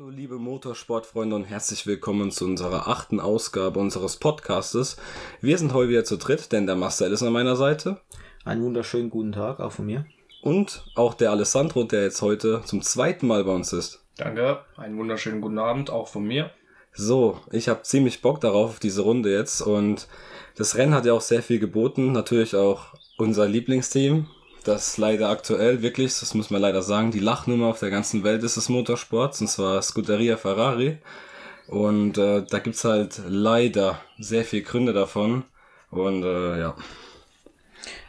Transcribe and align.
Hallo 0.00 0.08
liebe 0.08 0.38
Motorsportfreunde 0.38 1.36
und 1.36 1.44
herzlich 1.44 1.86
willkommen 1.86 2.30
zu 2.30 2.46
unserer 2.46 2.88
achten 2.88 3.20
Ausgabe 3.20 3.78
unseres 3.78 4.16
Podcastes. 4.16 4.96
Wir 5.42 5.58
sind 5.58 5.74
heute 5.74 5.90
wieder 5.90 6.04
zu 6.04 6.16
dritt, 6.16 6.52
denn 6.52 6.66
der 6.66 6.74
Marcel 6.74 7.12
ist 7.12 7.22
an 7.22 7.34
meiner 7.34 7.54
Seite. 7.54 8.00
Einen 8.46 8.62
wunderschönen 8.62 9.10
guten 9.10 9.32
Tag 9.32 9.60
auch 9.60 9.72
von 9.72 9.84
mir. 9.84 10.06
Und 10.40 10.86
auch 10.94 11.12
der 11.12 11.30
Alessandro, 11.30 11.84
der 11.84 12.04
jetzt 12.04 12.22
heute 12.22 12.62
zum 12.64 12.80
zweiten 12.80 13.26
Mal 13.26 13.44
bei 13.44 13.52
uns 13.52 13.74
ist. 13.74 14.02
Danke, 14.16 14.60
einen 14.78 14.96
wunderschönen 14.96 15.42
guten 15.42 15.58
Abend 15.58 15.90
auch 15.90 16.08
von 16.08 16.24
mir. 16.24 16.50
So, 16.94 17.38
ich 17.52 17.68
habe 17.68 17.82
ziemlich 17.82 18.22
Bock 18.22 18.40
darauf, 18.40 18.70
auf 18.70 18.80
diese 18.80 19.02
Runde 19.02 19.30
jetzt. 19.30 19.60
Und 19.60 20.08
das 20.56 20.78
Rennen 20.78 20.94
hat 20.94 21.04
ja 21.04 21.12
auch 21.12 21.20
sehr 21.20 21.42
viel 21.42 21.58
geboten. 21.58 22.12
Natürlich 22.12 22.56
auch 22.56 22.94
unser 23.18 23.46
Lieblingsteam. 23.46 24.28
Das 24.64 24.98
leider 24.98 25.30
aktuell 25.30 25.80
wirklich, 25.82 26.18
das 26.20 26.34
muss 26.34 26.50
man 26.50 26.60
leider 26.60 26.82
sagen, 26.82 27.10
die 27.10 27.18
Lachnummer 27.20 27.68
auf 27.68 27.80
der 27.80 27.90
ganzen 27.90 28.24
Welt 28.24 28.42
ist 28.42 28.56
des 28.56 28.68
Motorsports. 28.68 29.40
Und 29.40 29.48
zwar 29.48 29.80
Scuderia 29.80 30.36
Ferrari. 30.36 30.98
Und 31.66 32.18
äh, 32.18 32.44
da 32.48 32.58
gibt's 32.58 32.84
halt 32.84 33.22
leider 33.26 34.00
sehr 34.18 34.44
viele 34.44 34.62
Gründe 34.62 34.92
davon. 34.92 35.44
Und 35.90 36.24
äh, 36.24 36.58
ja. 36.58 36.76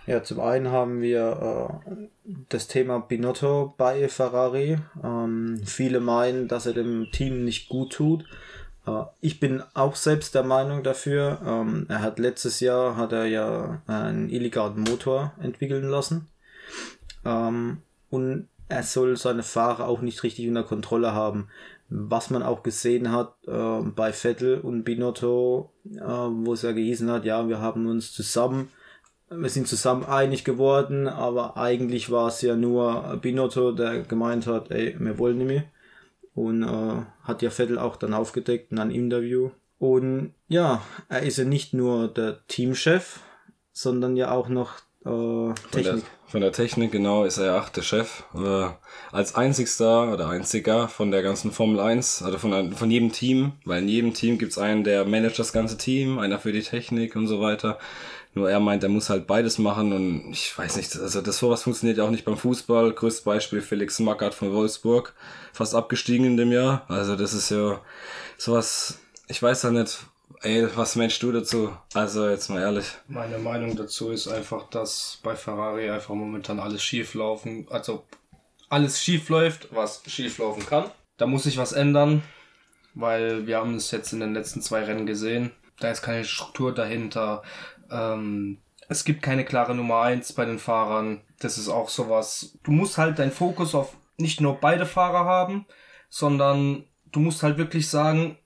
Ja, 0.07 0.23
zum 0.23 0.39
einen 0.39 0.71
haben 0.71 1.01
wir 1.01 1.79
äh, 1.85 2.33
das 2.49 2.67
Thema 2.67 2.99
Binotto 2.99 3.73
bei 3.77 4.09
Ferrari. 4.09 4.77
Ähm, 5.03 5.61
viele 5.63 5.99
meinen, 5.99 6.47
dass 6.47 6.65
er 6.65 6.73
dem 6.73 7.07
Team 7.11 7.45
nicht 7.45 7.69
gut 7.69 7.93
tut. 7.93 8.25
Äh, 8.87 9.03
ich 9.21 9.39
bin 9.39 9.63
auch 9.73 9.95
selbst 9.95 10.35
der 10.35 10.43
Meinung 10.43 10.83
dafür. 10.83 11.39
Ähm, 11.45 11.85
er 11.87 12.01
hat 12.01 12.19
letztes 12.19 12.59
Jahr 12.59 12.97
hat 12.97 13.11
er 13.13 13.25
ja 13.25 13.81
einen 13.87 14.29
illegalen 14.29 14.81
Motor 14.81 15.33
entwickeln 15.41 15.87
lassen. 15.87 16.27
Ähm, 17.25 17.81
und 18.09 18.47
er 18.71 18.83
soll 18.83 19.17
seine 19.17 19.43
Fahrer 19.43 19.87
auch 19.87 20.01
nicht 20.01 20.23
richtig 20.23 20.47
unter 20.47 20.63
Kontrolle 20.63 21.13
haben. 21.13 21.47
Was 21.89 22.29
man 22.29 22.41
auch 22.41 22.63
gesehen 22.63 23.11
hat 23.11 23.35
äh, 23.47 23.81
bei 23.81 24.13
Vettel 24.13 24.59
und 24.61 24.83
Binotto, 24.83 25.71
äh, 25.85 25.99
wo 25.99 26.53
es 26.53 26.61
ja 26.61 26.71
gehießen 26.71 27.11
hat, 27.11 27.25
ja, 27.25 27.49
wir 27.49 27.59
haben 27.59 27.87
uns 27.87 28.13
zusammen, 28.13 28.69
wir 29.29 29.49
sind 29.49 29.67
zusammen 29.67 30.05
einig 30.05 30.45
geworden, 30.45 31.07
aber 31.07 31.57
eigentlich 31.57 32.09
war 32.09 32.29
es 32.29 32.41
ja 32.41 32.55
nur 32.55 33.17
Binotto, 33.21 33.73
der 33.73 34.03
gemeint 34.03 34.47
hat, 34.47 34.71
ey, 34.71 34.95
wir 34.99 35.17
wollen 35.17 35.37
nicht 35.39 35.47
mehr. 35.47 35.63
Und 36.33 36.63
äh, 36.63 37.01
hat 37.23 37.41
ja 37.41 37.49
Vettel 37.49 37.77
auch 37.77 37.97
dann 37.97 38.13
aufgedeckt 38.13 38.71
in 38.71 38.79
einem 38.79 38.91
Interview. 38.91 39.51
Und 39.79 40.33
ja, 40.47 40.81
er 41.09 41.23
ist 41.23 41.37
ja 41.37 41.43
nicht 41.43 41.73
nur 41.73 42.07
der 42.07 42.45
Teamchef, 42.47 43.19
sondern 43.73 44.15
ja 44.15 44.31
auch 44.31 44.47
noch 44.47 44.79
äh, 45.03 45.09
Von 45.09 45.55
der, 45.83 45.99
von 46.27 46.41
der 46.41 46.51
Technik, 46.51 46.91
genau, 46.91 47.23
ist 47.25 47.37
er 47.37 47.45
ja 47.45 47.59
auch 47.59 47.69
der 47.69 47.81
Chef. 47.81 48.23
Äh, 48.35 48.69
als 49.11 49.35
einzigster 49.35 50.13
oder 50.13 50.29
einziger 50.29 50.87
von 50.87 51.11
der 51.11 51.23
ganzen 51.23 51.51
Formel 51.51 51.79
1, 51.79 52.21
also 52.23 52.37
von, 52.37 52.73
von 52.73 52.91
jedem 52.91 53.11
Team, 53.11 53.53
weil 53.65 53.81
in 53.81 53.89
jedem 53.89 54.13
Team 54.13 54.37
gibt's 54.37 54.57
einen, 54.57 54.83
der 54.83 55.05
managt 55.05 55.39
das 55.39 55.53
ganze 55.53 55.77
Team, 55.77 56.19
einer 56.19 56.39
für 56.39 56.51
die 56.51 56.61
Technik 56.61 57.15
und 57.15 57.27
so 57.27 57.41
weiter. 57.41 57.79
Nur 58.33 58.49
er 58.49 58.61
meint, 58.61 58.83
er 58.83 58.89
muss 58.89 59.09
halt 59.09 59.27
beides 59.27 59.57
machen 59.57 59.91
und 59.91 60.31
ich 60.31 60.57
weiß 60.57 60.77
nicht, 60.77 60.95
also 60.95 61.19
das 61.21 61.37
sowas 61.37 61.63
funktioniert 61.63 61.97
ja 61.97 62.05
auch 62.05 62.11
nicht 62.11 62.23
beim 62.23 62.37
Fußball. 62.37 62.93
Größtes 62.93 63.23
Beispiel 63.23 63.61
Felix 63.61 63.99
Magath 63.99 64.33
von 64.33 64.53
Wolfsburg, 64.53 65.13
fast 65.51 65.75
abgestiegen 65.75 66.25
in 66.25 66.37
dem 66.37 66.51
Jahr. 66.51 66.85
Also 66.87 67.17
das 67.17 67.33
ist 67.33 67.49
ja 67.49 67.81
sowas, 68.37 68.99
ich 69.27 69.43
weiß 69.43 69.63
ja 69.63 69.71
nicht, 69.71 69.99
ey, 70.41 70.67
was 70.75 70.95
meinst 70.95 71.21
du 71.23 71.31
dazu? 71.31 71.75
Also 71.93 72.27
jetzt 72.27 72.49
mal 72.49 72.61
ehrlich. 72.61 72.85
Meine 73.07 73.37
Meinung 73.37 73.75
dazu 73.75 74.09
ist 74.09 74.27
einfach, 74.27 74.69
dass 74.69 75.19
bei 75.23 75.35
Ferrari 75.35 75.89
einfach 75.89 76.13
momentan 76.13 76.59
alles 76.59 76.83
schief 76.83 77.13
laufen, 77.13 77.67
also 77.69 78.05
alles 78.69 79.01
schief 79.01 79.29
läuft, 79.29 79.73
was 79.73 80.03
schief 80.07 80.37
laufen 80.37 80.65
kann. 80.65 80.89
Da 81.17 81.27
muss 81.27 81.43
sich 81.43 81.57
was 81.57 81.73
ändern, 81.73 82.23
weil 82.93 83.45
wir 83.45 83.57
haben 83.57 83.75
es 83.75 83.91
jetzt 83.91 84.13
in 84.13 84.19
den 84.19 84.33
letzten 84.33 84.61
zwei 84.61 84.83
Rennen 84.83 85.05
gesehen. 85.05 85.51
Da 85.79 85.91
ist 85.91 86.01
keine 86.01 86.23
Struktur 86.23 86.73
dahinter. 86.73 87.43
Ähm, 87.91 88.59
es 88.89 89.03
gibt 89.03 89.21
keine 89.21 89.45
klare 89.45 89.75
Nummer 89.75 90.01
eins 90.01 90.33
bei 90.33 90.45
den 90.45 90.59
Fahrern. 90.59 91.21
Das 91.39 91.57
ist 91.57 91.69
auch 91.69 91.89
sowas. 91.89 92.57
Du 92.63 92.71
musst 92.71 92.97
halt 92.97 93.19
deinen 93.19 93.31
Fokus 93.31 93.75
auf 93.75 93.95
nicht 94.17 94.41
nur 94.41 94.59
beide 94.59 94.85
Fahrer 94.85 95.25
haben, 95.25 95.65
sondern 96.09 96.85
du 97.11 97.19
musst 97.19 97.43
halt 97.43 97.57
wirklich 97.57 97.89
sagen, 97.89 98.37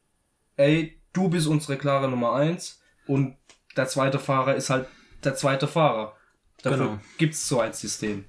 ey, 0.55 0.94
du 1.15 1.29
bist 1.29 1.47
unsere 1.47 1.77
klare 1.77 2.07
Nummer 2.09 2.33
eins 2.33 2.79
und 3.07 3.35
der 3.75 3.87
zweite 3.87 4.19
Fahrer 4.19 4.55
ist 4.55 4.69
halt 4.69 4.87
der 5.23 5.35
zweite 5.35 5.67
Fahrer. 5.67 6.13
Dafür 6.61 6.77
Genau. 6.85 6.99
gibt's 7.17 7.47
so 7.47 7.59
ein 7.59 7.73
System. 7.73 8.25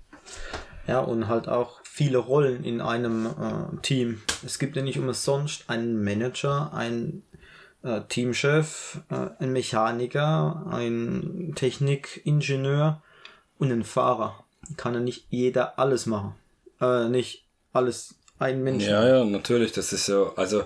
Ja, 0.86 1.00
und 1.00 1.28
halt 1.28 1.48
auch 1.48 1.80
viele 1.84 2.18
Rollen 2.18 2.64
in 2.64 2.80
einem 2.80 3.26
äh, 3.26 3.80
Team. 3.82 4.22
Es 4.44 4.58
gibt 4.58 4.76
ja 4.76 4.82
nicht 4.82 4.98
umsonst 4.98 5.68
einen 5.68 6.02
Manager, 6.04 6.72
einen 6.72 7.22
äh, 7.82 8.02
Teamchef, 8.08 9.00
äh, 9.10 9.30
einen 9.42 9.52
Mechaniker, 9.52 10.66
einen 10.70 11.54
Technikingenieur 11.54 13.02
und 13.58 13.72
einen 13.72 13.84
Fahrer. 13.84 14.44
Kann 14.76 14.94
ja 14.94 15.00
nicht 15.00 15.26
jeder 15.30 15.78
alles 15.78 16.06
machen. 16.06 16.34
Äh, 16.80 17.08
nicht 17.08 17.44
alles 17.72 18.14
ein 18.38 18.62
Mensch. 18.62 18.84
Ja, 18.84 19.06
ja, 19.06 19.24
natürlich, 19.24 19.72
das 19.72 19.92
ist 19.92 20.08
ja, 20.08 20.32
also 20.36 20.64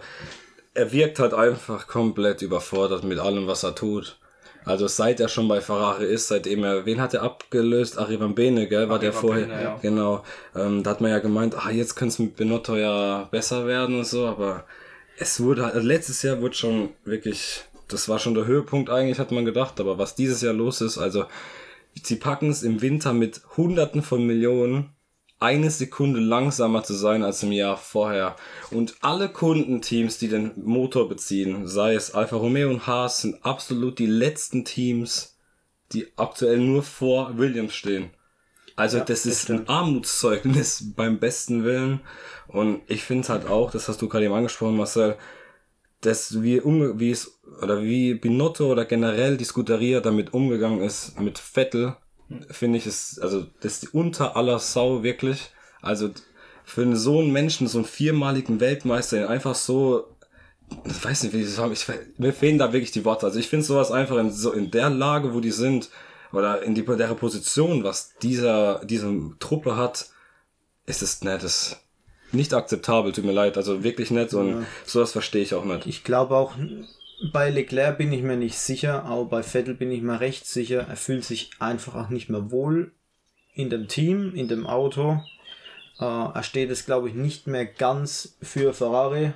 er 0.75 0.93
wirkt 0.93 1.19
halt 1.19 1.35
einfach 1.35 1.87
komplett 1.87 2.43
überfordert 2.43 3.05
mit 3.05 3.19
allem, 3.19 3.47
was 3.47 3.63
er 3.63 3.75
tut. 3.75 4.19
Also 4.65 4.87
seit 4.87 5.21
er 5.21 5.29
schon 5.29 5.49
bei 5.49 5.61
Ferrari 5.61 6.05
ist, 6.05 6.29
seitdem 6.29 6.65
er, 6.65 6.85
wen 6.85 7.01
hat 7.01 7.15
er 7.15 7.23
abgelöst? 7.23 7.99
Arrivan 7.99 8.35
Bene, 8.35 8.69
gell, 8.69 8.89
war 8.89 8.99
der 8.99 9.11
Arrivan 9.11 9.21
vorher, 9.21 9.47
Bene, 9.47 9.63
ja. 9.63 9.79
genau. 9.81 10.23
Ähm, 10.55 10.83
da 10.83 10.91
hat 10.91 11.01
man 11.01 11.11
ja 11.11 11.19
gemeint, 11.19 11.57
ah, 11.57 11.71
jetzt 11.71 11.97
könnte 11.97 12.13
es 12.13 12.19
mit 12.19 12.37
Benotto 12.37 12.77
ja 12.77 13.29
besser 13.31 13.67
werden 13.67 13.99
und 13.99 14.07
so, 14.07 14.27
aber 14.27 14.65
es 15.19 15.41
wurde 15.43 15.65
halt, 15.65 15.75
also 15.75 15.87
letztes 15.87 16.23
Jahr 16.23 16.41
wurde 16.41 16.55
schon 16.55 16.91
wirklich, 17.05 17.65
das 17.89 18.09
war 18.09 18.19
schon 18.19 18.35
der 18.35 18.47
Höhepunkt 18.47 18.91
eigentlich, 18.91 19.19
hat 19.19 19.33
man 19.33 19.45
gedacht, 19.45 19.81
aber 19.81 19.99
was 19.99 20.15
dieses 20.15 20.43
Jahr 20.43 20.55
los 20.55 20.83
ist, 20.83 20.99
also 20.99 21.25
sie 22.03 22.17
packen 22.17 22.51
es 22.51 22.63
im 22.63 22.83
Winter 22.83 23.13
mit 23.15 23.41
Hunderten 23.57 24.03
von 24.03 24.27
Millionen 24.27 24.91
eine 25.41 25.71
Sekunde 25.71 26.21
langsamer 26.21 26.83
zu 26.85 26.95
sein 26.95 27.23
als 27.23 27.43
im 27.43 27.51
Jahr 27.51 27.79
vorher. 27.79 28.37
Und 28.71 28.97
alle 29.01 29.31
Kundenteams, 29.31 30.19
die 30.19 30.29
den 30.29 30.53
Motor 30.57 31.09
beziehen, 31.09 31.67
sei 31.67 31.95
es 31.95 32.15
Alfa 32.15 32.37
Romeo 32.37 32.69
und 32.69 32.87
Haas, 32.87 33.23
sind 33.23 33.45
absolut 33.45 33.99
die 33.99 34.07
letzten 34.07 34.67
Teams, 34.67 35.39
die 35.93 36.07
aktuell 36.17 36.59
nur 36.59 36.83
vor 36.83 37.39
Williams 37.39 37.75
stehen. 37.75 38.11
Also 38.77 38.99
Ja, 38.99 39.05
das 39.05 39.27
ist 39.27 39.51
ein 39.51 39.69
Armutszeugnis 39.69 40.93
beim 40.97 41.19
besten 41.19 41.65
Willen. 41.65 42.01
Und 42.47 42.83
ich 42.87 43.03
finde 43.03 43.29
halt 43.29 43.47
auch, 43.47 43.71
das 43.71 43.89
hast 43.89 44.03
du 44.03 44.09
gerade 44.09 44.27
eben 44.27 44.35
angesprochen, 44.35 44.77
Marcel, 44.77 45.17
dass 46.03 46.43
wie, 46.43 46.61
um, 46.61 46.99
wie 47.01 47.11
es, 47.11 47.41
oder 47.63 47.83
wie 47.83 48.15
Binotto 48.15 48.71
oder 48.71 48.85
generell 48.85 49.37
die 49.37 49.45
Scuderia 49.45 50.01
damit 50.01 50.35
umgegangen 50.35 50.83
ist 50.83 51.19
mit 51.19 51.39
Vettel, 51.39 51.97
finde 52.51 52.79
ich 52.79 52.87
es, 52.87 53.19
also 53.19 53.47
das 53.61 53.83
ist 53.83 53.95
unter 53.95 54.37
aller 54.37 54.59
Sau 54.59 55.03
wirklich. 55.03 55.51
Also 55.83 56.11
für 56.65 56.97
so 56.97 57.19
einen 57.19 57.33
Menschen, 57.33 57.67
so 57.67 57.79
einen 57.79 57.87
viermaligen 57.87 58.61
Weltmeister, 58.61 59.17
den 59.17 59.27
einfach 59.27 59.55
so, 59.55 60.17
ich 60.85 61.05
weiß 61.05 61.25
nicht, 61.25 61.33
wie 61.33 61.39
ich 61.39 61.47
das 61.47 61.57
sagen, 61.57 61.73
ich, 61.73 61.87
mir 62.19 62.33
fehlen 62.33 62.59
da 62.59 62.73
wirklich 62.73 62.93
die 62.93 63.05
Worte. 63.05 63.27
Also 63.27 63.39
ich 63.39 63.49
finde 63.49 63.67
sowas 63.67 63.91
einfach 63.91 64.19
in, 64.19 64.31
so 64.31 64.53
in 64.53 64.71
der 64.71 64.91
Lage, 64.91 65.35
wo 65.35 65.41
die 65.41 65.51
sind, 65.51 65.91
oder 66.33 66.63
in 66.63 66.75
die, 66.75 66.85
der 66.85 67.09
Position, 67.15 67.83
was 67.83 68.15
dieser, 68.23 68.85
diese 68.85 69.13
Truppe 69.41 69.77
hat, 69.77 70.11
ist 70.87 71.03
es 71.03 71.23
nicht, 71.23 71.43
das 71.43 71.81
nicht 72.33 72.55
akzeptabel, 72.55 73.13
tut 73.13 73.25
mir 73.25 73.33
leid, 73.33 73.57
also 73.57 73.83
wirklich 73.83 74.13
nicht 74.13 74.35
und 74.35 74.65
sowas 74.85 75.11
verstehe 75.11 75.43
ich 75.43 75.55
auch 75.55 75.65
nicht. 75.65 75.87
Ich 75.87 76.05
glaube 76.05 76.37
auch, 76.37 76.55
bei 77.33 77.51
Leclerc 77.51 77.99
bin 77.99 78.13
ich 78.13 78.23
mir 78.23 78.37
nicht 78.37 78.59
sicher, 78.59 79.05
aber 79.05 79.25
bei 79.27 79.43
Vettel 79.43 79.75
bin 79.75 79.91
ich 79.91 80.03
mir 80.03 80.21
recht 80.21 80.47
sicher. 80.47 80.87
Er 80.89 80.97
fühlt 80.97 81.25
sich 81.25 81.51
einfach 81.59 81.95
auch 81.95 82.09
nicht 82.09 82.29
mehr 82.29 82.51
wohl 82.51 82.93
in 83.55 83.71
dem 83.71 83.89
Team, 83.89 84.35
in 84.35 84.49
dem 84.49 84.67
Auto. 84.67 85.21
Äh, 85.99 86.05
er 86.05 86.43
steht 86.43 86.71
es, 86.71 86.87
glaube 86.87 87.09
ich, 87.09 87.15
nicht 87.15 87.47
mehr 87.47 87.67
ganz 87.67 88.37
für 88.41 88.73
Ferrari. 88.73 89.33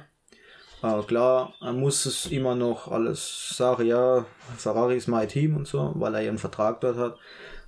Äh, 0.83 1.03
klar, 1.03 1.55
er 1.61 1.73
muss 1.73 2.07
es 2.07 2.27
immer 2.27 2.55
noch 2.55 2.89
alles 2.89 3.51
sagen, 3.57 3.87
ja, 3.87 4.25
Ferrari 4.57 4.97
ist 4.97 5.09
mein 5.09 5.29
Team 5.29 5.57
und 5.57 5.67
so, 5.67 5.93
weil 5.97 6.15
er 6.15 6.21
einen 6.21 6.39
Vertrag 6.39 6.81
dort 6.81 6.97
hat. 6.97 7.17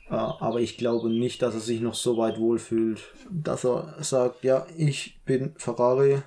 Äh, 0.08 0.14
aber 0.14 0.60
ich 0.60 0.78
glaube 0.78 1.10
nicht, 1.10 1.42
dass 1.42 1.54
er 1.54 1.60
sich 1.60 1.80
noch 1.80 1.94
so 1.94 2.16
weit 2.16 2.38
wohlfühlt, 2.38 3.02
dass 3.30 3.64
er 3.64 3.96
sagt, 4.00 4.44
ja, 4.44 4.66
ich 4.76 5.20
bin 5.24 5.54
Ferrari, 5.56 6.22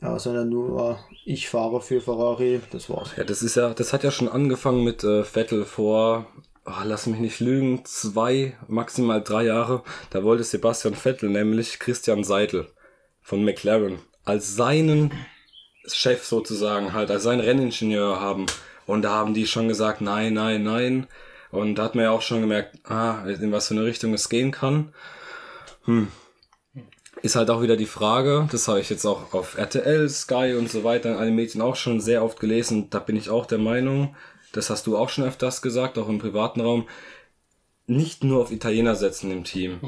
ja, 0.00 0.18
sondern 0.18 0.48
nur 0.48 0.90
äh, 0.90 1.14
ich 1.24 1.48
fahre 1.48 1.80
für 1.80 2.00
Ferrari, 2.00 2.60
das 2.70 2.88
war's. 2.88 3.10
Ja, 3.16 3.24
das 3.24 3.42
ist 3.42 3.56
ja, 3.56 3.74
das 3.74 3.92
hat 3.92 4.04
ja 4.04 4.10
schon 4.10 4.28
angefangen 4.28 4.84
mit 4.84 5.04
äh, 5.04 5.24
Vettel 5.24 5.64
vor 5.64 6.26
oh, 6.68 6.84
lass 6.84 7.06
mich 7.06 7.18
nicht 7.18 7.40
lügen, 7.40 7.84
zwei, 7.84 8.56
maximal 8.68 9.22
drei 9.22 9.44
Jahre, 9.44 9.82
da 10.10 10.22
wollte 10.22 10.44
Sebastian 10.44 10.94
Vettel 10.94 11.30
nämlich 11.30 11.78
Christian 11.78 12.24
Seidel 12.24 12.68
von 13.20 13.44
McLaren 13.44 13.98
als 14.24 14.56
seinen 14.56 15.12
Chef 15.86 16.24
sozusagen 16.24 16.92
halt, 16.92 17.10
als 17.10 17.22
seinen 17.22 17.40
Renningenieur 17.40 18.20
haben. 18.20 18.46
Und 18.86 19.02
da 19.02 19.12
haben 19.12 19.32
die 19.32 19.46
schon 19.46 19.68
gesagt, 19.68 20.00
nein, 20.02 20.34
nein, 20.34 20.62
nein. 20.62 21.06
Und 21.50 21.76
da 21.76 21.84
hat 21.84 21.94
man 21.94 22.04
ja 22.04 22.10
auch 22.10 22.20
schon 22.20 22.42
gemerkt, 22.42 22.78
ah, 22.84 23.24
in 23.26 23.52
was 23.52 23.68
für 23.68 23.74
eine 23.74 23.84
Richtung 23.84 24.12
es 24.12 24.28
gehen 24.28 24.50
kann. 24.50 24.92
Hm. 25.84 26.08
Ist 27.22 27.36
halt 27.36 27.50
auch 27.50 27.62
wieder 27.62 27.76
die 27.76 27.86
Frage, 27.86 28.48
das 28.52 28.68
habe 28.68 28.80
ich 28.80 28.90
jetzt 28.90 29.04
auch 29.04 29.32
auf 29.34 29.58
RTL, 29.58 30.08
Sky 30.08 30.54
und 30.56 30.70
so 30.70 30.84
weiter 30.84 31.10
in 31.10 31.16
allen 31.16 31.34
Medien 31.34 31.62
auch 31.62 31.74
schon 31.74 32.00
sehr 32.00 32.22
oft 32.22 32.38
gelesen. 32.38 32.90
Da 32.90 33.00
bin 33.00 33.16
ich 33.16 33.28
auch 33.28 33.46
der 33.46 33.58
Meinung, 33.58 34.14
das 34.52 34.70
hast 34.70 34.86
du 34.86 34.96
auch 34.96 35.08
schon 35.08 35.24
öfters 35.24 35.60
gesagt, 35.60 35.98
auch 35.98 36.08
im 36.08 36.18
privaten 36.18 36.60
Raum, 36.60 36.88
nicht 37.86 38.22
nur 38.22 38.42
auf 38.42 38.52
Italiener 38.52 38.94
setzen 38.94 39.30
im 39.32 39.44
Team. 39.44 39.80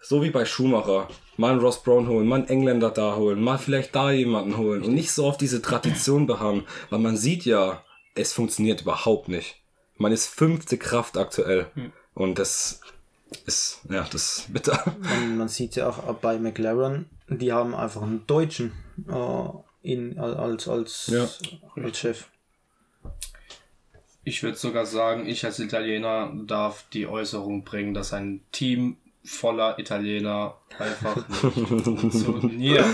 So 0.00 0.22
wie 0.22 0.30
bei 0.30 0.44
Schumacher. 0.44 1.08
Mal 1.36 1.52
einen 1.52 1.60
Ross 1.60 1.82
Brown 1.82 2.08
holen, 2.08 2.26
mal 2.26 2.36
einen 2.36 2.48
Engländer 2.48 2.90
da 2.90 3.16
holen, 3.16 3.40
mal 3.40 3.58
vielleicht 3.58 3.94
da 3.94 4.10
jemanden 4.10 4.56
holen 4.56 4.82
und 4.82 4.94
nicht 4.94 5.12
so 5.12 5.26
auf 5.26 5.36
diese 5.36 5.60
Tradition 5.60 6.26
beharren, 6.26 6.66
weil 6.90 6.98
man 6.98 7.16
sieht 7.16 7.44
ja, 7.44 7.84
es 8.14 8.32
funktioniert 8.32 8.82
überhaupt 8.82 9.28
nicht. 9.28 9.56
Man 9.96 10.12
ist 10.12 10.26
fünfte 10.26 10.78
Kraft 10.78 11.16
aktuell 11.16 11.66
und 12.14 12.38
das 12.38 12.80
ist, 13.46 13.80
ja, 13.88 14.06
das 14.10 14.38
ist 14.38 14.52
bitter. 14.52 14.94
Man, 15.00 15.36
man 15.38 15.48
sieht 15.48 15.76
ja 15.76 15.88
auch 15.88 16.14
bei 16.14 16.38
McLaren, 16.38 17.08
die 17.28 17.52
haben 17.52 17.74
einfach 17.74 18.02
einen 18.02 18.26
Deutschen 18.26 18.72
äh, 19.08 19.48
in, 19.92 20.18
als, 20.18 20.68
als, 20.68 21.06
Ja. 21.08 21.28
als 21.82 21.98
Chef. 21.98 22.26
Ich 24.24 24.42
würde 24.42 24.58
sogar 24.58 24.84
sagen, 24.84 25.26
ich 25.26 25.44
als 25.44 25.58
Italiener 25.58 26.32
darf 26.46 26.84
die 26.92 27.06
Äußerung 27.06 27.64
bringen, 27.64 27.94
dass 27.94 28.12
ein 28.12 28.42
Team 28.52 28.98
voller 29.24 29.78
Italiener 29.78 30.56
einfach 30.78 31.16
nicht 31.28 31.40
funktioniert. 32.24 32.84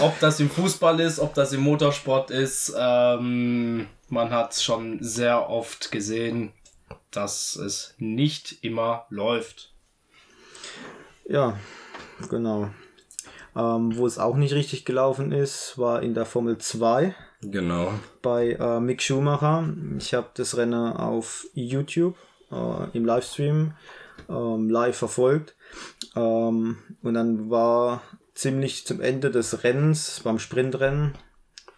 Ob 0.00 0.18
das 0.20 0.40
im 0.40 0.50
Fußball 0.50 1.00
ist, 1.00 1.20
ob 1.20 1.34
das 1.34 1.52
im 1.52 1.60
Motorsport 1.60 2.30
ist, 2.30 2.74
ähm, 2.76 3.86
man 4.08 4.30
hat 4.30 4.54
schon 4.56 4.98
sehr 5.02 5.48
oft 5.48 5.90
gesehen, 5.90 6.52
dass 7.16 7.56
es 7.56 7.94
nicht 7.98 8.64
immer 8.64 9.06
läuft. 9.10 9.72
Ja, 11.28 11.58
genau. 12.28 12.70
Ähm, 13.56 13.96
wo 13.96 14.06
es 14.06 14.18
auch 14.18 14.36
nicht 14.36 14.52
richtig 14.54 14.84
gelaufen 14.84 15.32
ist, 15.32 15.78
war 15.78 16.02
in 16.02 16.14
der 16.14 16.26
Formel 16.26 16.58
2 16.58 17.14
Genau. 17.42 17.92
bei 18.20 18.52
äh, 18.52 18.80
Mick 18.80 19.00
Schumacher. 19.00 19.68
Ich 19.98 20.14
habe 20.14 20.28
das 20.34 20.56
Rennen 20.56 20.92
auf 20.92 21.46
YouTube 21.54 22.16
äh, 22.50 22.96
im 22.96 23.04
Livestream 23.04 23.74
ähm, 24.28 24.70
live 24.70 24.96
verfolgt. 24.96 25.54
Ähm, 26.16 26.78
und 27.02 27.14
dann 27.14 27.50
war 27.50 28.02
ziemlich 28.34 28.86
zum 28.86 29.00
Ende 29.00 29.30
des 29.30 29.62
Rennens, 29.62 30.20
beim 30.24 30.38
Sprintrennen, 30.38 31.14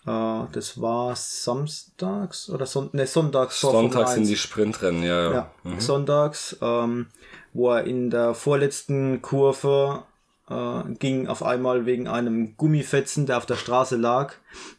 äh, 0.06 0.42
das 0.52 0.80
war 0.80 1.14
samstags 1.16 2.48
oder 2.50 2.66
son 2.66 2.90
ne, 2.92 3.06
sonntags 3.06 3.60
Sonntags 3.60 4.12
sind 4.12 4.22
1. 4.22 4.28
die 4.28 4.36
Sprintrennen, 4.36 5.02
ja, 5.02 5.32
ja. 5.32 5.50
Ja, 5.64 5.80
sonntags, 5.80 6.56
ähm, 6.60 7.06
wo 7.52 7.70
er 7.72 7.84
in 7.84 8.10
der 8.10 8.34
vorletzten 8.34 9.20
Kurve 9.22 10.04
äh, 10.48 10.82
ging 10.98 11.26
auf 11.26 11.42
einmal 11.42 11.86
wegen 11.86 12.06
einem 12.06 12.56
Gummifetzen, 12.56 13.26
der 13.26 13.38
auf 13.38 13.46
der 13.46 13.56
Straße 13.56 13.96
lag. 13.96 14.34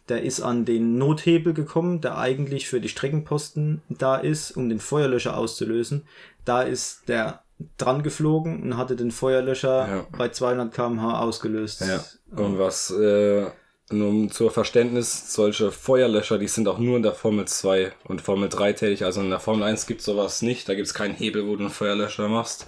Der 0.07 0.23
ist 0.23 0.41
an 0.41 0.63
den 0.63 0.97
Nothebel 0.97 1.53
gekommen, 1.53 1.99
der 2.01 2.17
eigentlich 2.17 2.67
für 2.69 2.79
die 2.79 2.89
Streckenposten 2.89 3.81
da 3.89 4.15
ist, 4.15 4.51
um 4.51 4.69
den 4.69 4.79
Feuerlöscher 4.79 5.35
auszulösen. 5.37 6.07
Da 6.45 6.61
ist 6.61 7.09
der 7.09 7.41
dran 7.77 8.03
geflogen 8.03 8.61
und 8.63 8.77
hatte 8.77 8.95
den 8.95 9.11
Feuerlöscher 9.11 9.87
Ja. 9.89 10.05
bei 10.17 10.29
200 10.29 10.73
km/h 10.73 11.19
ausgelöst. 11.19 11.81
Ja. 11.81 12.01
Und 12.41 12.59
was, 12.59 12.91
äh, 12.91 13.47
nur 13.89 14.29
zur 14.29 14.51
Verständnis, 14.51 15.33
solche 15.33 15.71
Feuerlöscher, 15.71 16.37
die 16.37 16.47
sind 16.47 16.67
auch 16.67 16.77
nur 16.77 16.97
in 16.97 17.03
der 17.03 17.13
Formel 17.13 17.45
2 17.45 17.91
und 18.05 18.21
Formel 18.21 18.49
3 18.49 18.73
tätig. 18.73 19.05
Also 19.05 19.21
in 19.21 19.29
der 19.29 19.39
Formel 19.39 19.63
1 19.63 19.87
gibt 19.87 20.01
sowas 20.01 20.41
nicht. 20.41 20.67
Da 20.67 20.75
gibt 20.75 20.87
es 20.87 20.93
keinen 20.93 21.13
Hebel, 21.15 21.47
wo 21.47 21.55
du 21.55 21.61
einen 21.61 21.69
Feuerlöscher 21.69 22.27
machst. 22.27 22.67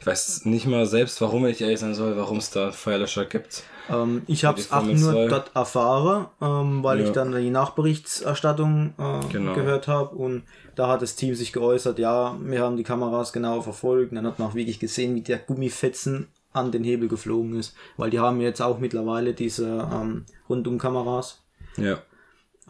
Ich 0.00 0.06
weiß 0.06 0.44
nicht 0.44 0.66
mal 0.66 0.86
selbst, 0.86 1.20
warum 1.20 1.46
ich 1.46 1.60
ehrlich 1.60 1.80
sein 1.80 1.94
soll, 1.94 2.16
warum 2.16 2.38
es 2.38 2.50
da 2.50 2.70
Feuerlöscher 2.72 3.24
gibt. 3.24 3.64
Ähm, 3.90 4.22
ich 4.28 4.44
habe 4.44 4.60
es 4.60 4.70
auch 4.70 4.82
nur 4.84 4.96
2. 5.12 5.26
dort 5.28 5.50
erfahren, 5.54 6.26
ähm, 6.40 6.82
weil 6.84 7.00
Ja. 7.00 7.06
ich 7.06 7.10
dann 7.12 7.32
die 7.34 7.50
Nachberichterstattung 7.50 8.94
äh, 8.98 9.32
Genau. 9.32 9.54
gehört 9.54 9.88
habe 9.88 10.14
und 10.14 10.44
da 10.74 10.88
hat 10.88 11.02
das 11.02 11.16
Team 11.16 11.34
sich 11.34 11.52
geäußert, 11.52 11.98
ja, 11.98 12.36
wir 12.40 12.60
haben 12.62 12.76
die 12.76 12.82
Kameras 12.84 13.32
genau 13.32 13.60
verfolgt 13.62 14.12
und 14.12 14.16
dann 14.16 14.26
hat 14.26 14.38
man 14.38 14.48
auch 14.48 14.54
wirklich 14.54 14.78
gesehen, 14.78 15.14
wie 15.16 15.20
der 15.22 15.38
Gummifetzen 15.38 16.28
an 16.52 16.70
den 16.72 16.84
Hebel 16.84 17.08
geflogen 17.08 17.54
ist, 17.58 17.74
weil 17.96 18.10
die 18.10 18.18
haben 18.20 18.40
jetzt 18.40 18.60
auch 18.60 18.78
mittlerweile 18.78 19.34
diese 19.34 19.88
ähm, 19.92 20.24
Rundumkameras, 20.48 21.42
Ja. 21.76 21.94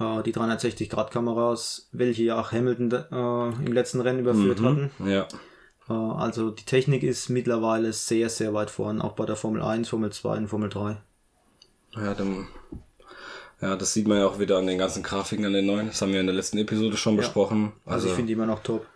äh, 0.01 0.23
die 0.23 0.33
360-Grad-Kameras, 0.33 1.89
welche 1.93 2.23
ja 2.25 2.41
auch 2.41 2.53
Hamilton 2.53 2.93
äh, 2.93 3.65
im 3.67 3.73
letzten 3.73 4.01
Rennen 4.01 4.21
überführt 4.21 4.61
hatten. 4.63 4.91
Ja. 5.05 5.27
Äh, 5.89 5.93
also 5.93 6.51
die 6.51 6.65
Technik 6.65 7.03
ist 7.03 7.29
mittlerweile 7.29 7.93
sehr, 7.93 8.29
sehr 8.29 8.55
weit 8.55 8.71
vorn, 8.71 9.01
auch 9.01 9.13
bei 9.13 9.27
der 9.27 9.37
Formel 9.37 9.63
1, 9.63 9.89
Formel 9.89 10.11
2 10.13 10.37
und 10.39 10.49
Formel 10.49 10.69
3. 10.69 10.97
Ja, 11.97 12.15
dann, 12.15 12.47
ja, 13.61 13.77
das 13.77 13.93
sieht 13.93 14.09
man 14.09 14.19
ja 14.19 14.27
auch 14.27 14.39
wieder 14.39 14.59
an 14.59 14.67
den 14.67 14.79
ganzen 14.79 15.03
Grafiken 15.03 15.45
an 15.45 15.53
den 15.53 15.67
neuen. 15.67 15.89
Das 15.89 16.01
haben 16.01 16.13
wir 16.13 16.21
in 16.21 16.27
der 16.27 16.35
letzten 16.35 16.59
Episode 16.59 16.97
schon 16.97 17.17
besprochen. 17.17 17.73
Also, 17.85 18.09
ich 18.09 18.15
finde 18.15 18.29
die 18.29 18.33
immer 18.33 18.47
noch 18.47 18.63
top. 18.63 18.87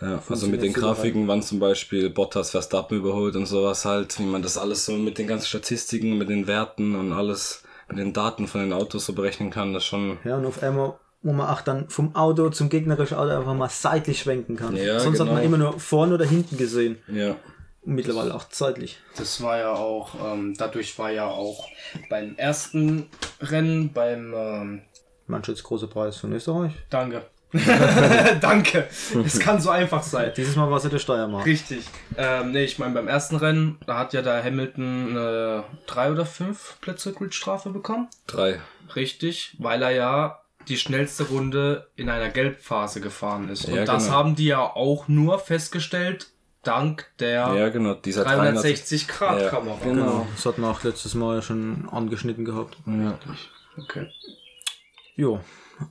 Ja, 0.00 0.22
also 0.28 0.46
mit 0.46 0.62
den 0.62 0.72
super 0.72 0.88
Grafiken, 0.88 1.26
wann 1.26 1.42
zum 1.42 1.58
Beispiel 1.58 2.08
Bottas 2.10 2.50
Verstappen 2.50 2.98
überholt 2.98 3.34
und 3.36 3.46
sowas 3.46 3.84
halt, 3.84 4.18
wie 4.18 4.24
man 4.24 4.42
das 4.42 4.56
alles 4.56 4.84
so 4.84 4.92
mit 4.92 5.18
den 5.18 5.26
ganzen 5.26 5.46
Statistiken, 5.46 6.16
mit 6.18 6.28
den 6.28 6.46
Werten 6.46 6.94
und 6.94 7.12
alles, 7.12 7.64
mit 7.88 7.98
den 7.98 8.12
Daten 8.12 8.46
von 8.46 8.60
den 8.60 8.72
Autos 8.72 9.06
so 9.06 9.12
berechnen 9.12 9.50
kann, 9.50 9.72
das 9.72 9.84
schon, 9.84 10.18
Ja, 10.24 10.36
und 10.36 10.46
auf 10.46 10.62
einmal, 10.62 10.94
wo 11.22 11.32
man 11.32 11.48
auch 11.48 11.62
dann 11.62 11.88
vom 11.88 12.14
Auto 12.14 12.48
zum 12.50 12.68
gegnerischen 12.68 13.16
Auto 13.16 13.30
einfach 13.30 13.54
mal 13.54 13.68
seitlich 13.68 14.20
schwenken 14.20 14.54
kann. 14.56 14.76
Ja, 14.76 15.00
Sonst 15.00 15.18
hat 15.18 15.26
genau. 15.26 15.38
man 15.38 15.44
immer 15.44 15.58
nur 15.58 15.80
vorne 15.80 16.14
oder 16.14 16.24
hinten 16.26 16.56
gesehen. 16.56 16.98
ja. 17.08 17.34
Und 17.82 17.94
mittlerweile 17.94 18.34
auch 18.34 18.48
zeitlich. 18.48 18.98
Das 19.16 19.40
war 19.40 19.56
ja 19.58 19.72
auch, 19.72 20.10
ähm, 20.22 20.54
dadurch 20.58 20.98
war 20.98 21.10
ja 21.10 21.26
auch 21.26 21.68
beim 22.10 22.34
ersten 22.36 23.06
Rennen, 23.40 23.92
beim, 23.92 24.34
ähm, 24.34 24.82
Manche 25.26 25.52
jetzt 25.52 25.62
große 25.62 25.86
Preis 25.88 26.16
von 26.18 26.32
Österreich. 26.32 26.72
danke. 26.90 27.22
danke. 28.40 28.88
Es 29.24 29.38
kann 29.38 29.60
so 29.60 29.70
einfach 29.70 30.02
sein. 30.02 30.32
Dieses 30.36 30.56
Mal 30.56 30.70
war 30.70 30.76
es 30.76 30.84
ja 30.84 30.90
der 30.90 30.98
Steiermark. 30.98 31.46
Richtig. 31.46 31.84
Ähm, 32.16 32.52
nee, 32.52 32.64
ich 32.64 32.78
meine, 32.78 32.94
beim 32.94 33.08
ersten 33.08 33.36
Rennen, 33.36 33.78
da 33.86 33.98
hat 33.98 34.12
ja 34.12 34.22
der 34.22 34.42
Hamilton 34.44 35.16
äh, 35.16 35.62
drei 35.86 36.10
oder 36.12 36.26
fünf 36.26 36.76
Plätze 36.80 37.12
Gridstrafe 37.12 37.70
bekommen. 37.70 38.08
Drei. 38.26 38.60
Richtig, 38.94 39.56
weil 39.58 39.82
er 39.82 39.90
ja 39.90 40.40
die 40.68 40.76
schnellste 40.76 41.24
Runde 41.24 41.88
in 41.96 42.10
einer 42.10 42.28
Gelbphase 42.28 43.00
gefahren 43.00 43.48
ist. 43.48 43.64
Und 43.64 43.74
Ja, 43.74 43.84
das 43.84 44.04
genau. 44.04 44.16
haben 44.16 44.34
die 44.36 44.46
ja 44.46 44.60
auch 44.60 45.08
nur 45.08 45.38
festgestellt, 45.38 46.28
dank 46.62 47.06
der 47.18 47.54
Ja, 47.54 47.68
genau, 47.70 47.94
dieser 47.94 48.24
360. 48.24 49.06
360 49.06 49.08
Grad 49.08 49.40
Ja, 49.40 49.48
Kamera. 49.48 49.78
Genau, 49.82 50.26
das 50.34 50.44
hatten 50.44 50.60
wir 50.60 50.68
auch 50.68 50.82
letztes 50.82 51.14
Mal 51.14 51.36
ja 51.36 51.42
schon 51.42 51.88
angeschnitten 51.90 52.44
gehabt. 52.44 52.76
Ja. 52.86 53.18
Okay. 53.78 54.08
Jo. 55.16 55.40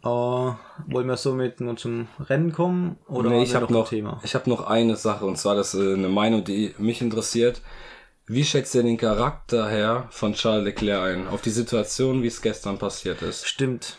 Äh, 0.04 0.08
wollen 0.08 1.08
wir 1.08 1.18
somit 1.18 1.62
nur 1.62 1.78
zum 1.78 2.08
Rennen 2.20 2.52
kommen? 2.52 2.98
Oder 3.08 3.30
nee, 3.30 3.44
ich 3.44 3.56
habe 3.56 3.68
ein 3.68 3.74
noch, 3.74 3.90
Thema? 3.90 4.20
ich 4.24 4.36
hab 4.36 4.48
noch 4.48 4.68
eine 4.68 4.96
Sache 4.96 5.26
und 5.26 5.38
zwar 5.38 5.56
das 5.56 5.74
ist 5.74 5.82
eine 5.82 6.10
Meinung, 6.10 6.44
die 6.44 6.76
mich 6.78 7.02
interessiert. 7.02 7.62
Wie 8.26 8.44
schätzt 8.44 8.76
ihr 8.76 8.84
den 8.84 8.98
Charakter 8.98 9.70
her 9.70 10.08
von 10.10 10.34
Charles 10.34 10.66
Leclerc 10.66 11.02
ein? 11.02 11.28
Auf 11.30 11.42
die 11.42 11.50
Situation, 11.50 12.24
wie 12.24 12.28
es 12.28 12.42
gestern 12.42 12.78
passiert 12.78 13.22
ist? 13.22 13.48
Stimmt. 13.48 13.98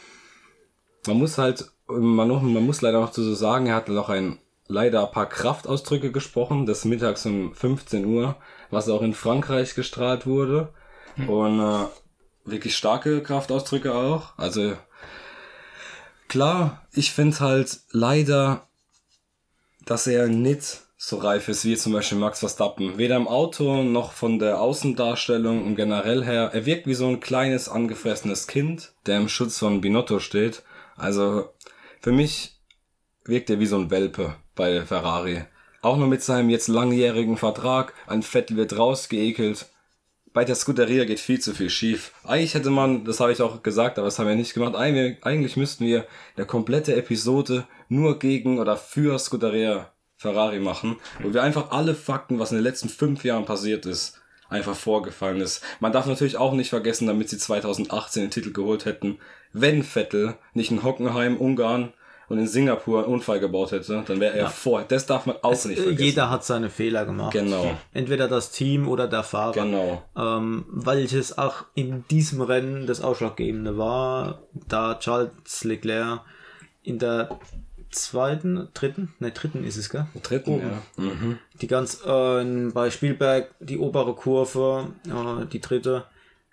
Man 1.06 1.16
muss 1.16 1.38
halt, 1.38 1.70
man, 1.86 2.28
noch, 2.28 2.42
man 2.42 2.66
muss 2.66 2.82
leider 2.82 3.00
noch 3.00 3.10
zu 3.10 3.22
so 3.22 3.34
sagen, 3.34 3.66
er 3.66 3.76
hat 3.76 3.88
noch 3.88 4.10
ein, 4.10 4.38
leider 4.66 5.06
ein 5.06 5.12
paar 5.12 5.30
Kraftausdrücke 5.30 6.12
gesprochen, 6.12 6.66
des 6.66 6.84
Mittags 6.84 7.24
um 7.24 7.54
15 7.54 8.04
Uhr, 8.04 8.36
was 8.70 8.90
auch 8.90 9.00
in 9.00 9.14
Frankreich 9.14 9.74
gestrahlt 9.74 10.26
wurde. 10.26 10.74
Und 11.26 11.58
äh, 11.58 11.86
wirklich 12.44 12.76
starke 12.76 13.22
Kraftausdrücke 13.22 13.94
auch. 13.94 14.36
Also 14.36 14.74
klar, 16.28 16.86
ich 16.92 17.12
finde 17.12 17.40
halt 17.40 17.80
leider, 17.90 18.66
dass 19.84 20.06
er 20.06 20.28
nicht 20.28 20.82
so 21.00 21.18
reif 21.18 21.48
ist 21.48 21.64
wie 21.64 21.76
zum 21.76 21.92
Beispiel 21.92 22.18
Max 22.18 22.40
Verstappen. 22.40 22.98
Weder 22.98 23.16
im 23.16 23.28
Auto 23.28 23.82
noch 23.82 24.12
von 24.12 24.38
der 24.38 24.60
Außendarstellung 24.60 25.64
und 25.64 25.76
generell 25.76 26.24
her. 26.24 26.50
Er 26.52 26.66
wirkt 26.66 26.86
wie 26.86 26.94
so 26.94 27.06
ein 27.06 27.20
kleines 27.20 27.68
angefressenes 27.68 28.48
Kind, 28.48 28.92
der 29.06 29.18
im 29.18 29.28
Schutz 29.28 29.58
von 29.58 29.80
Binotto 29.80 30.18
steht. 30.18 30.64
Also 30.96 31.50
für 32.00 32.12
mich 32.12 32.56
wirkt 33.24 33.48
er 33.48 33.60
wie 33.60 33.66
so 33.66 33.76
ein 33.76 33.90
Welpe 33.90 34.34
bei 34.56 34.84
Ferrari. 34.84 35.44
Auch 35.82 35.96
nur 35.96 36.08
mit 36.08 36.22
seinem 36.24 36.50
jetzt 36.50 36.66
langjährigen 36.66 37.36
Vertrag. 37.36 37.94
Ein 38.08 38.22
Vettel 38.22 38.56
wird 38.56 38.76
rausgeekelt. 38.76 39.66
Bei 40.38 40.44
der 40.44 40.54
Scuderia 40.54 41.04
geht 41.04 41.18
viel 41.18 41.40
zu 41.40 41.52
viel 41.52 41.68
schief. 41.68 42.12
Eigentlich 42.22 42.54
hätte 42.54 42.70
man, 42.70 43.04
das 43.04 43.18
habe 43.18 43.32
ich 43.32 43.42
auch 43.42 43.60
gesagt, 43.64 43.98
aber 43.98 44.06
das 44.06 44.20
haben 44.20 44.28
wir 44.28 44.36
nicht 44.36 44.54
gemacht. 44.54 44.76
Eigentlich, 44.76 45.56
müssten 45.56 45.84
wir 45.84 46.06
eine 46.36 46.46
komplette 46.46 46.94
Episode 46.94 47.66
nur 47.88 48.20
gegen 48.20 48.60
oder 48.60 48.76
für 48.76 49.18
Scuderia 49.18 49.90
Ferrari 50.16 50.60
machen, 50.60 50.94
wo 51.20 51.34
wir 51.34 51.42
einfach 51.42 51.72
alle 51.72 51.96
Fakten, 51.96 52.38
was 52.38 52.52
in 52.52 52.58
den 52.58 52.62
letzten 52.62 52.88
fünf 52.88 53.24
Jahren 53.24 53.46
passiert 53.46 53.84
ist, 53.84 54.20
einfach 54.48 54.76
vorgefallen 54.76 55.40
ist. 55.40 55.64
Man 55.80 55.90
darf 55.90 56.06
natürlich 56.06 56.36
auch 56.36 56.52
nicht 56.52 56.70
vergessen, 56.70 57.08
damit 57.08 57.28
sie 57.28 57.38
2018 57.38 58.22
den 58.22 58.30
Titel 58.30 58.52
geholt 58.52 58.84
hätten, 58.84 59.18
wenn 59.52 59.82
Vettel 59.82 60.36
nicht 60.54 60.70
in 60.70 60.84
Hockenheim, 60.84 61.36
Ungarn 61.36 61.92
und 62.28 62.38
in 62.38 62.46
Singapur 62.46 63.04
einen 63.04 63.12
Unfall 63.12 63.40
gebaut 63.40 63.72
hätte, 63.72 64.04
dann 64.06 64.20
wäre 64.20 64.36
er 64.36 64.50
vor. 64.50 64.82
Das 64.86 65.06
darf 65.06 65.26
man 65.26 65.36
auch 65.42 65.52
nicht 65.52 65.80
vergessen. 65.80 66.04
Jeder 66.04 66.30
hat 66.30 66.44
seine 66.44 66.68
Fehler 66.70 67.06
gemacht. 67.06 67.32
Genau. 67.32 67.76
Entweder 67.92 68.28
das 68.28 68.50
Team 68.50 68.88
oder 68.88 69.08
der 69.08 69.22
Fahrer. 69.22 69.52
Genau. 69.52 70.02
Ähm, 70.16 70.66
welches 70.68 71.38
auch 71.38 71.64
in 71.74 72.04
diesem 72.10 72.42
Rennen 72.42 72.86
das 72.86 73.00
Ausschlaggebende 73.00 73.78
war, 73.78 74.42
da 74.52 74.96
Charles 74.98 75.64
Leclerc 75.64 76.20
in 76.82 76.98
der 76.98 77.38
zweiten, 77.90 78.68
dritten, 78.74 79.14
ne, 79.18 79.30
dritten 79.30 79.64
ist 79.64 79.76
es, 79.76 79.88
gell? 79.88 80.06
Dritten, 80.22 80.54
Oben. 80.54 80.70
ja. 80.98 81.02
Mhm. 81.02 81.38
Die 81.60 81.66
ganz, 81.66 82.02
äh, 82.04 82.70
bei 82.72 82.90
Spielberg, 82.90 83.54
die 83.60 83.78
obere 83.78 84.14
Kurve, 84.14 84.90
äh, 85.06 85.46
die 85.46 85.60
dritte, 85.60 86.04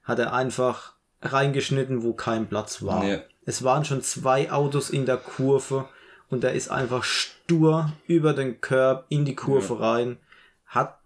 hat 0.04 0.20
er 0.20 0.34
einfach 0.34 0.94
reingeschnitten, 1.22 2.04
wo 2.04 2.14
kein 2.14 2.48
Platz 2.48 2.84
war. 2.84 3.04
Nee. 3.04 3.20
Es 3.46 3.64
waren 3.64 3.86
schon 3.86 4.02
zwei 4.02 4.52
Autos 4.52 4.90
in 4.90 5.06
der 5.06 5.18
Kurve 5.18 5.88
und 6.30 6.44
er 6.44 6.54
ist 6.54 6.70
einfach 6.70 7.04
stur 7.04 7.92
über 8.08 8.34
den 8.34 8.60
Curb 8.62 9.06
in 9.10 9.26
die 9.26 9.36
Kurve 9.36 9.80
rein, 9.80 10.18
hat 10.66 11.00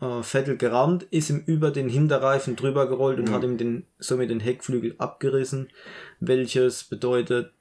äh, 0.00 0.22
Vettel 0.22 0.56
gerammt, 0.56 1.02
ist 1.10 1.28
ihm 1.30 1.42
über 1.46 1.70
den 1.70 1.88
Hinterreifen 1.88 2.56
drüber 2.56 2.88
gerollt 2.88 3.18
und 3.18 3.30
hat 3.30 3.44
ihm 3.44 3.58
den, 3.58 3.86
somit 3.98 4.30
den 4.30 4.40
Heckflügel 4.40 4.94
abgerissen, 4.98 5.68
welches 6.20 6.84
bedeutet, 6.84 7.52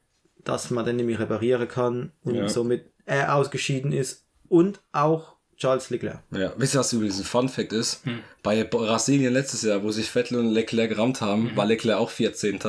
dass 0.44 0.70
man 0.72 0.86
den 0.86 0.96
nämlich 0.98 1.20
reparieren 1.20 1.68
kann 1.68 2.12
und 2.24 2.36
Ja. 2.36 2.48
somit 2.50 2.86
er 3.06 3.36
ausgeschieden 3.36 3.92
ist 3.92 4.25
und 4.50 4.80
auch 4.94 5.34
Charles 5.58 5.89
Leclerc. 5.89 6.20
Ja, 6.32 6.53
wisst 6.58 6.75
ihr, 6.75 6.80
was 6.80 6.92
übrigens 6.94 7.20
ein 7.20 7.25
Fun 7.25 7.48
Fact 7.50 7.74
ist? 7.74 8.06
Hm. 8.06 8.20
Bei 8.42 8.63
Brasilien 8.63 9.34
letztes 9.34 9.62
Jahr, 9.62 9.84
wo 9.84 9.92
sich 9.92 10.10
Vettel 10.10 10.39
und 10.39 10.50
Leclerc 10.51 10.89
gerammt 10.89 11.22
haben, 11.22 11.51
Mhm. 11.51 11.56
war 11.58 11.65
Leclerc 11.65 12.00
auch 12.00 12.10
14. 12.10 12.60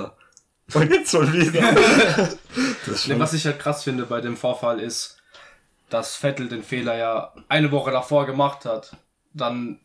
Und 0.72 0.90
jetzt 0.90 1.10
schon 1.10 1.32
wieder. 1.32 1.62
Ne, 2.86 2.96
schon, 2.96 3.18
was 3.18 3.32
ich 3.32 3.44
halt 3.46 3.58
krass 3.58 3.82
finde 3.82 4.04
bei 4.06 4.20
dem 4.20 4.36
Vorfall 4.36 4.78
ist, 4.78 5.16
dass 5.88 6.16
Vettel 6.16 6.48
den 6.48 6.62
Fehler 6.62 6.96
ja 6.96 7.32
eine 7.48 7.72
Woche 7.72 7.90
davor 7.90 8.26
gemacht 8.26 8.64
hat. 8.64 8.96
Dann 9.32 9.80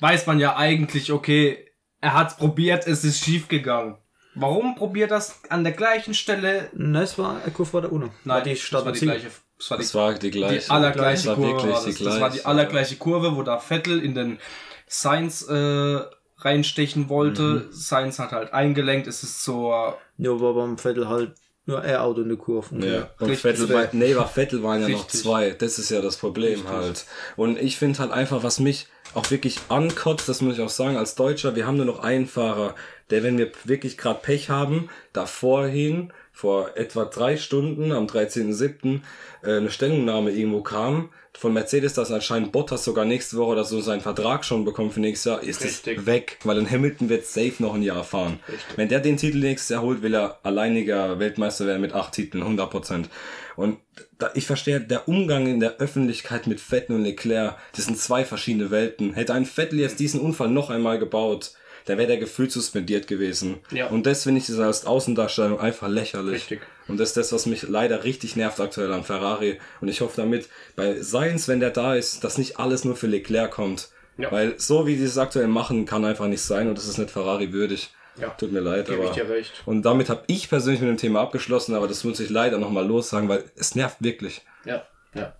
weiß 0.00 0.26
man 0.26 0.38
ja 0.40 0.56
eigentlich, 0.56 1.12
okay, 1.12 1.70
er 2.00 2.14
hat's 2.14 2.36
probiert, 2.36 2.86
es 2.86 3.04
ist 3.04 3.24
schief 3.24 3.48
gegangen. 3.48 3.96
Warum 4.34 4.74
probiert 4.74 5.10
das 5.10 5.40
an 5.48 5.64
der 5.64 5.72
gleichen 5.72 6.12
Stelle? 6.12 6.68
Ne, 6.74 7.02
es 7.02 7.16
war 7.16 7.40
eine 7.42 7.52
Kurve 7.52 7.70
vor 7.70 7.80
der 7.80 7.92
UNO. 7.92 8.10
war 8.24 8.42
die 8.42 8.56
Stadt 8.56 8.84
war 8.84 8.92
die 8.92 8.98
Ziel. 8.98 9.08
gleiche. 9.08 9.30
Das 9.58 9.70
war 9.70 9.78
die, 9.78 9.82
das 9.84 9.94
war 9.94 10.14
die 10.14 10.30
die 10.30 10.38
gleiche. 10.38 10.70
allergleiche 10.70 11.28
das 11.28 11.38
war 11.38 11.50
Kurve. 11.50 11.72
war 11.72 11.84
die 11.84 11.90
das. 11.90 11.98
das 11.98 12.20
war 12.20 12.28
die 12.28 12.34
gleiche, 12.34 12.46
allergleiche 12.46 12.96
Kurve, 12.96 13.36
wo 13.36 13.42
da 13.42 13.58
Vettel 13.58 14.02
in 14.04 14.14
den 14.14 14.38
Sainz 14.86 15.48
äh, 15.48 16.00
reinstechen 16.38 17.08
wollte. 17.08 17.42
Mhm. 17.42 17.72
Sainz 17.72 18.18
hat 18.18 18.32
halt 18.32 18.52
eingelenkt. 18.52 19.06
Es 19.06 19.22
ist 19.22 19.44
so 19.44 19.70
Ja, 20.18 20.40
war 20.40 20.54
beim 20.54 20.78
Vettel 20.78 21.08
halt 21.08 21.32
nur 21.66 21.82
er 21.82 22.04
Auto 22.04 22.22
in 22.22 22.28
der 22.28 22.38
Kurve. 22.38 22.76
Ja, 22.86 23.10
und 23.18 23.28
Richtig. 23.28 23.40
Vettel 23.40 23.74
war, 23.74 23.88
nee, 23.92 24.14
war 24.14 24.28
Vettel 24.28 24.62
waren 24.62 24.82
ja 24.82 24.88
noch 24.88 25.04
Richtig. 25.04 25.20
zwei. 25.22 25.50
Das 25.50 25.78
ist 25.78 25.90
ja 25.90 26.00
das 26.00 26.16
Problem 26.16 26.68
halt. 26.68 27.06
Und 27.34 27.58
ich 27.58 27.76
finde 27.76 27.98
halt 27.98 28.12
einfach, 28.12 28.44
was 28.44 28.60
mich 28.60 28.86
auch 29.14 29.30
wirklich 29.30 29.58
ankotzt, 29.68 30.28
das 30.28 30.42
muss 30.42 30.54
ich 30.54 30.60
auch 30.60 30.68
sagen, 30.68 30.96
als 30.96 31.16
Deutscher, 31.16 31.56
wir 31.56 31.66
haben 31.66 31.76
nur 31.76 31.86
noch 31.86 32.00
einen 32.00 32.26
Fahrer, 32.26 32.74
der, 33.10 33.22
wenn 33.22 33.38
wir 33.38 33.50
wirklich 33.64 33.98
gerade 33.98 34.20
Pech 34.22 34.48
haben, 34.50 34.88
davorhin, 35.12 36.12
vor 36.32 36.76
etwa 36.76 37.06
drei 37.06 37.36
Stunden, 37.36 37.92
am 37.92 38.06
13.07., 38.06 39.00
äh, 39.42 39.56
eine 39.56 39.70
Stellungnahme 39.70 40.30
irgendwo 40.30 40.60
kam, 40.60 41.08
von 41.38 41.52
Mercedes, 41.52 41.94
dass 41.94 42.10
anscheinend 42.10 42.52
Bottas 42.52 42.84
sogar 42.84 43.04
nächste 43.04 43.36
Woche 43.36 43.52
oder 43.52 43.64
so 43.64 43.80
seinen 43.80 44.00
Vertrag 44.00 44.44
schon 44.44 44.64
bekommt 44.64 44.94
für 44.94 45.00
nächstes 45.00 45.30
Jahr, 45.30 45.42
ist 45.42 45.64
es 45.64 45.86
Richtig. 45.86 46.06
weg, 46.06 46.38
weil 46.44 46.58
in 46.58 46.70
Hamilton 46.70 47.08
wird 47.08 47.26
safe 47.26 47.54
noch 47.58 47.74
ein 47.74 47.82
Jahr 47.82 48.04
fahren. 48.04 48.40
Wenn 48.76 48.88
der 48.88 49.00
den 49.00 49.16
Titel 49.16 49.38
nächstes 49.38 49.70
Jahr 49.70 49.82
holt, 49.82 50.02
will 50.02 50.14
er 50.14 50.38
alleiniger 50.42 51.18
Weltmeister 51.18 51.66
werden 51.66 51.82
mit 51.82 51.92
acht 51.92 52.12
Titeln, 52.12 52.42
100 52.42 52.70
Prozent. 52.70 53.10
Und 53.56 53.78
da, 54.18 54.30
ich 54.34 54.46
verstehe, 54.46 54.80
der 54.80 55.08
Umgang 55.08 55.46
in 55.46 55.60
der 55.60 55.78
Öffentlichkeit 55.78 56.46
mit 56.46 56.60
Vettel 56.60 56.96
und 56.96 57.04
Leclerc, 57.04 57.56
das 57.74 57.86
sind 57.86 57.98
zwei 57.98 58.24
verschiedene 58.24 58.70
Welten. 58.70 59.14
Hätte 59.14 59.34
ein 59.34 59.46
Vettel 59.46 59.80
jetzt 59.80 60.00
diesen 60.00 60.20
Unfall 60.20 60.50
noch 60.50 60.70
einmal 60.70 60.98
gebaut, 60.98 61.52
dann 61.86 61.98
wäre 61.98 62.08
der 62.08 62.18
gefühlt 62.18 62.52
suspendiert 62.52 63.06
gewesen. 63.06 63.60
Ja. 63.70 63.86
Und 63.86 64.06
das 64.06 64.24
finde 64.24 64.40
ich 64.40 64.48
das 64.48 64.58
als 64.58 64.86
Außendarstellung 64.86 65.60
einfach 65.60 65.88
lächerlich. 65.88 66.34
Richtig. 66.34 66.60
Und 66.88 66.98
das 66.98 67.10
ist 67.10 67.16
das, 67.16 67.32
was 67.32 67.46
mich 67.46 67.62
leider 67.62 68.04
richtig 68.04 68.36
nervt 68.36 68.60
aktuell 68.60 68.92
an 68.92 69.04
Ferrari. 69.04 69.60
Und 69.80 69.88
ich 69.88 70.00
hoffe 70.00 70.20
damit, 70.20 70.48
bei 70.74 71.00
Sainz, 71.00 71.46
wenn 71.48 71.60
der 71.60 71.70
da 71.70 71.94
ist, 71.94 72.24
dass 72.24 72.38
nicht 72.38 72.58
alles 72.58 72.84
nur 72.84 72.96
für 72.96 73.06
Leclerc 73.06 73.52
kommt. 73.52 73.88
Ja. 74.18 74.32
Weil 74.32 74.58
so 74.58 74.86
wie 74.86 74.96
die 74.96 75.04
es 75.04 75.16
aktuell 75.16 75.46
machen, 75.46 75.86
kann 75.86 76.04
einfach 76.04 76.26
nicht 76.26 76.42
sein 76.42 76.68
und 76.68 76.76
das 76.76 76.88
ist 76.88 76.98
nicht 76.98 77.10
Ferrari 77.10 77.52
würdig. 77.52 77.90
Ja. 78.20 78.30
Tut 78.30 78.50
mir 78.50 78.60
leid, 78.60 78.86
Gebe 78.86 79.02
aber. 79.02 79.10
ich 79.10 79.16
dir 79.16 79.28
recht. 79.28 79.62
Und 79.64 79.82
damit 79.82 80.08
habe 80.08 80.24
ich 80.26 80.48
persönlich 80.48 80.80
mit 80.80 80.88
dem 80.88 80.96
Thema 80.96 81.20
abgeschlossen, 81.20 81.74
aber 81.74 81.86
das 81.86 82.02
muss 82.02 82.18
ich 82.18 82.30
leider 82.30 82.58
nochmal 82.58 82.86
lossagen, 82.86 83.28
weil 83.28 83.44
es 83.56 83.74
nervt 83.74 84.02
wirklich. 84.02 84.40
Ja, 84.64 84.86
ja. 85.14 85.36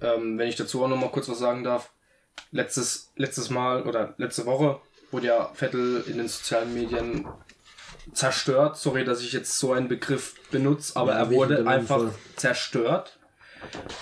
Ähm, 0.00 0.38
wenn 0.38 0.48
ich 0.48 0.56
dazu 0.56 0.82
auch 0.82 0.88
noch 0.88 0.96
mal 0.96 1.10
kurz 1.10 1.28
was 1.28 1.38
sagen 1.38 1.62
darf. 1.62 1.90
Letztes, 2.52 3.12
letztes 3.16 3.50
Mal 3.50 3.82
oder 3.82 4.14
letzte 4.18 4.46
Woche 4.46 4.80
wurde 5.10 5.26
ja 5.28 5.50
Vettel 5.54 6.04
in 6.06 6.18
den 6.18 6.28
sozialen 6.28 6.74
Medien 6.74 7.26
zerstört. 8.12 8.76
Sorry, 8.76 9.04
dass 9.04 9.20
ich 9.20 9.32
jetzt 9.32 9.58
so 9.58 9.72
einen 9.72 9.88
Begriff 9.88 10.34
benutze, 10.50 10.96
aber 10.96 11.12
Ja, 11.12 11.18
er 11.18 11.30
wurde 11.30 11.66
einfach 11.66 11.98
Unfall. 11.98 12.14
zerstört. 12.36 13.18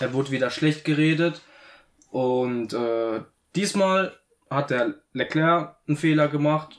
Er 0.00 0.12
wurde 0.12 0.30
wieder 0.30 0.50
schlecht 0.50 0.84
geredet. 0.84 1.40
Und 2.10 2.72
äh, 2.72 3.22
diesmal 3.56 4.18
hat 4.50 4.70
der 4.70 4.94
Leclerc 5.12 5.76
einen 5.88 5.96
Fehler 5.96 6.28
gemacht. 6.28 6.78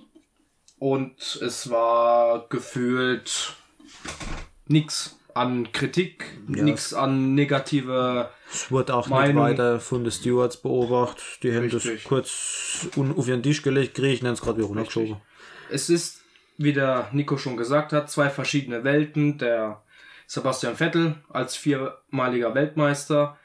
Und 0.78 1.40
es 1.42 1.70
war 1.70 2.48
gefühlt 2.50 3.54
nix 4.68 5.18
an 5.36 5.72
Kritik, 5.74 6.26
nix 6.48 6.94
an 6.94 7.36
negative 7.36 8.30
Es 8.52 8.72
wurde 8.72 8.96
auch 8.96 9.08
Meinung- 9.08 9.44
nicht 9.50 9.58
weiter 9.60 9.80
von 9.80 10.04
den 10.04 10.12
Stewards 10.12 10.58
beobachtet. 10.58 11.24
Die 11.44 11.54
haben 11.54 11.70
das 11.70 11.86
Richtig. 11.86 12.06
kurz 12.06 12.88
un 12.96 13.16
auf 13.18 13.28
ihren 13.28 13.44
Tisch 13.44 13.62
gelegt, 13.62 13.96
Griechen 13.96 14.28
haben 14.28 14.34
es 14.34 14.42
gerade 14.42 14.58
wieder 14.58 14.68
runtergeschoben. 14.68 15.18
Es 15.70 15.90
ist, 15.90 16.22
wie 16.58 16.72
der 16.74 17.10
Nico 17.12 17.38
schon 17.38 17.58
gesagt 17.58 17.92
hat, 17.92 18.10
zwei 18.10 18.30
verschiedene 18.30 18.84
Welten. 18.84 19.38
Der 19.38 19.84
Sebastian 20.26 20.76
Vettel 20.78 21.16
als 21.30 21.56
viermaliger 21.56 22.56
Weltmeister 22.56 23.38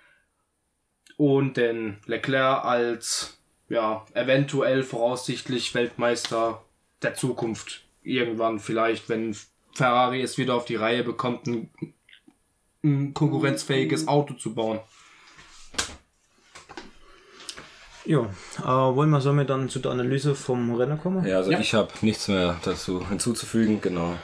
und 1.16 1.56
den 1.56 1.98
Leclerc 2.06 2.64
als, 2.64 3.38
ja, 3.68 4.06
eventuell 4.14 4.82
voraussichtlich 4.84 5.74
Weltmeister 5.74 6.62
der 7.02 7.14
Zukunft. 7.14 7.84
Irgendwann 8.02 8.60
vielleicht, 8.60 9.08
wenn 9.08 9.36
Ferrari 9.72 10.22
es 10.22 10.38
wieder 10.38 10.54
auf 10.54 10.64
die 10.64 10.76
Reihe 10.76 11.04
bekommt, 11.04 11.46
ein, 11.46 11.70
ein 12.84 13.14
konkurrenzfähiges 13.14 14.08
Auto 14.08 14.34
zu 14.34 14.54
bauen. 14.54 14.80
Ja, 18.06 18.22
äh, 18.60 18.64
wollen 18.64 19.10
wir 19.10 19.20
somit 19.20 19.50
dann 19.50 19.68
zu 19.68 19.78
der 19.78 19.92
Analyse 19.92 20.34
vom 20.34 20.74
Rennen 20.74 20.98
kommen? 20.98 21.24
Ja, 21.26 21.36
also 21.36 21.50
Ja. 21.52 21.60
ich 21.60 21.74
habe 21.74 21.88
nichts 22.00 22.28
mehr 22.28 22.56
dazu 22.64 23.06
hinzuzufügen, 23.06 23.80
genau. 23.82 24.14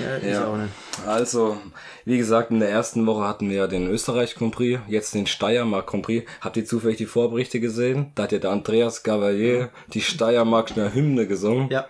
Ja, 0.00 0.16
ist 0.16 0.26
Ja. 0.26 0.46
auch 0.46 0.56
nicht. 0.58 0.72
Also, 1.06 1.56
wie 2.04 2.18
gesagt, 2.18 2.50
in 2.50 2.60
der 2.60 2.68
ersten 2.68 3.06
Woche 3.06 3.26
hatten 3.26 3.48
wir 3.48 3.56
ja 3.56 3.66
den 3.66 3.88
Österreich 3.88 4.34
Grand 4.34 4.54
Prix, 4.54 4.80
jetzt 4.88 5.14
den 5.14 5.26
Steiermark 5.26 5.86
Grand 5.86 6.04
Prix. 6.04 6.30
Habt 6.42 6.58
ihr 6.58 6.66
zufällig 6.66 6.98
die 6.98 7.06
Vorberichte 7.06 7.60
gesehen? 7.60 8.12
Da 8.14 8.24
hat 8.24 8.32
ja 8.32 8.38
der 8.38 8.50
Andreas 8.50 9.02
Gavalier 9.02 9.70
die 9.94 10.02
Steiermarkner 10.02 10.92
Hymne 10.92 11.26
gesungen. 11.26 11.70
Ja, 11.70 11.86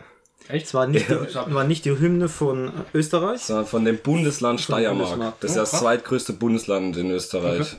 Echt? 0.48 0.66
es 0.66 0.74
war 0.74 0.86
nicht, 0.86 1.08
die, 1.08 1.14
war 1.54 1.64
nicht 1.64 1.84
die 1.84 1.98
Hymne 1.98 2.28
von 2.28 2.72
Österreich, 2.94 3.42
Sondern 3.42 3.66
von 3.66 3.84
dem 3.84 3.98
Bundesland 3.98 4.60
Steiermark. 4.60 5.10
Bundesland. 5.10 5.34
Das 5.40 5.50
ist 5.50 5.56
ja 5.56 5.62
das 5.62 5.72
zweitgrößte 5.72 6.32
Bundesland 6.32 6.96
in 6.96 7.10
Österreich. 7.10 7.76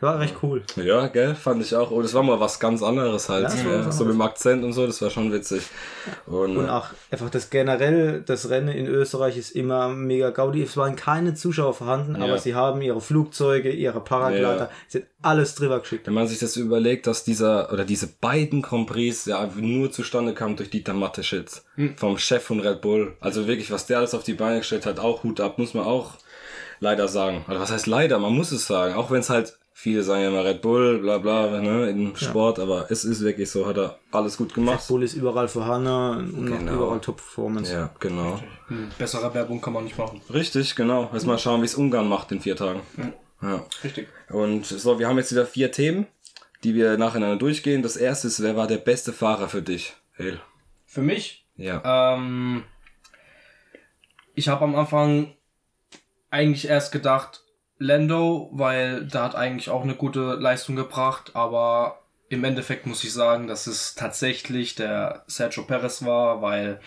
War 0.00 0.18
recht 0.18 0.36
cool. 0.42 0.62
Ja, 0.76 1.06
gell, 1.08 1.34
fand 1.34 1.62
ich 1.62 1.74
auch. 1.76 1.90
Und 1.90 2.04
es 2.04 2.14
war 2.14 2.22
mal 2.22 2.40
was 2.40 2.58
ganz 2.60 2.82
anderes 2.82 3.28
halt. 3.28 3.48
Ja, 3.54 3.70
Ja, 3.70 3.92
so 3.92 4.04
mit 4.04 4.14
dem 4.14 4.20
Akzent 4.22 4.64
und 4.64 4.72
so, 4.72 4.86
das 4.86 5.00
war 5.02 5.10
schon 5.10 5.32
witzig. 5.32 5.62
Und, 6.26 6.56
Und 6.56 6.68
auch 6.70 6.86
einfach 7.10 7.28
das 7.30 7.50
generell, 7.50 8.22
das 8.22 8.48
Rennen 8.50 8.68
in 8.68 8.86
Österreich 8.86 9.36
ist 9.36 9.50
immer 9.50 9.88
mega 9.88 10.30
gaudi. 10.30 10.62
Es 10.62 10.76
waren 10.76 10.96
keine 10.96 11.34
Zuschauer 11.34 11.74
vorhanden, 11.74 12.16
aber 12.16 12.38
sie 12.38 12.54
haben 12.54 12.80
ihre 12.82 13.00
Flugzeuge, 13.00 13.70
ihre 13.70 14.00
Paraglider, 14.00 14.56
Ja. 14.56 14.70
sie 14.88 14.98
hat 14.98 15.06
alles 15.22 15.54
drüber 15.54 15.80
geschickt. 15.80 16.06
wenn 16.06 16.14
man 16.14 16.26
sich 16.26 16.38
das 16.38 16.56
überlegt, 16.56 17.06
dass 17.06 17.24
dieser 17.24 17.72
oder 17.72 17.84
diese 17.84 18.06
beiden 18.06 18.62
Grand 18.62 18.86
Prix 18.86 19.26
ja 19.26 19.48
nur 19.56 19.92
zustande 19.92 20.32
kamen 20.34 20.56
durch 20.56 20.70
Dieter 20.70 20.94
Mateschitz 20.94 21.64
vom 21.96 22.16
Chef 22.18 22.42
von 22.42 22.60
Red 22.60 22.80
Bull. 22.80 23.16
Also 23.20 23.46
wirklich, 23.46 23.70
was 23.70 23.86
der 23.86 23.98
alles 23.98 24.14
auf 24.14 24.22
die 24.24 24.34
Beine 24.34 24.58
gestellt 24.58 24.86
hat, 24.86 24.98
auch 24.98 25.22
Hut 25.24 25.40
ab, 25.40 25.58
muss 25.58 25.74
man 25.74 25.84
auch 25.84 26.14
leider 26.80 27.08
sagen. 27.08 27.44
Oder 27.48 27.60
was 27.60 27.70
heißt 27.70 27.86
leider? 27.86 28.18
Man 28.18 28.32
muss 28.34 28.52
es 28.52 28.66
sagen. 28.66 28.94
Auch 28.94 29.10
wenn 29.10 29.20
es 29.20 29.28
halt 29.28 29.58
viele 29.80 30.02
sagen 30.02 30.22
ja 30.22 30.28
immer 30.28 30.44
Red 30.44 30.60
Bull, 30.62 30.98
bla 30.98 31.18
bla, 31.18 31.60
ne, 31.60 31.88
im 31.88 32.14
Sport, 32.16 32.58
aber 32.58 32.90
es 32.90 33.04
ist 33.04 33.22
wirklich 33.22 33.50
so, 33.50 33.66
hat 33.66 33.78
er 33.78 33.98
alles 34.12 34.36
gut 34.36 34.52
gemacht. 34.54 34.86
Bull 34.88 35.02
ist 35.02 35.14
überall 35.14 35.48
vorhanden 35.48 36.34
und 36.34 36.46
Genau. 36.46 36.72
überall 36.74 37.00
Top-Performance. 37.00 37.72
Ja, 37.72 37.90
genau. 37.98 38.38
Bessere 38.98 39.32
Werbung 39.32 39.60
kann 39.60 39.72
man 39.72 39.84
nicht 39.84 39.96
machen. 39.96 40.20
Richtig, 40.32 40.76
genau. 40.76 41.08
Lass 41.12 41.24
mal 41.26 41.38
schauen, 41.38 41.62
wie 41.62 41.66
es 41.66 41.74
Ungarn 41.74 42.08
macht 42.08 42.30
in 42.32 42.40
vier 42.40 42.56
Tagen. 42.56 42.80
Ja. 43.42 43.64
Richtig. 43.82 44.08
Und 44.28 44.66
so, 44.66 44.98
wir 44.98 45.08
haben 45.08 45.16
jetzt 45.16 45.32
wieder 45.32 45.46
vier 45.46 45.72
Themen, 45.72 46.06
die 46.62 46.74
wir 46.74 46.98
nacheinander 46.98 47.36
durchgehen. 47.36 47.82
Das 47.82 47.96
erste 47.96 48.28
ist, 48.28 48.42
wer 48.42 48.54
war 48.56 48.66
der 48.66 48.76
beste 48.78 49.12
Fahrer 49.14 49.48
für 49.48 49.62
dich? 49.62 49.94
Hale. 50.18 50.40
Für 50.84 51.00
mich, 51.00 51.46
Ja. 51.56 52.14
ähm, 52.14 52.64
ich 54.34 54.48
habe 54.48 54.64
am 54.64 54.74
Anfang 54.76 55.34
eigentlich 56.30 56.68
erst 56.68 56.92
gedacht, 56.92 57.42
Lando, 57.80 58.50
weil 58.52 59.06
der 59.06 59.22
hat 59.22 59.34
eigentlich 59.34 59.70
auch 59.70 59.82
eine 59.82 59.94
gute 59.94 60.34
Leistung 60.34 60.76
gebracht, 60.76 61.30
aber 61.34 62.02
im 62.28 62.44
Endeffekt 62.44 62.86
muss 62.86 63.02
ich 63.02 63.12
sagen, 63.12 63.46
dass 63.46 63.66
es 63.66 63.94
tatsächlich 63.94 64.74
der 64.74 65.24
Sergio 65.26 65.64
Perez 65.64 66.04
war, 66.04 66.42
weil 66.42 66.78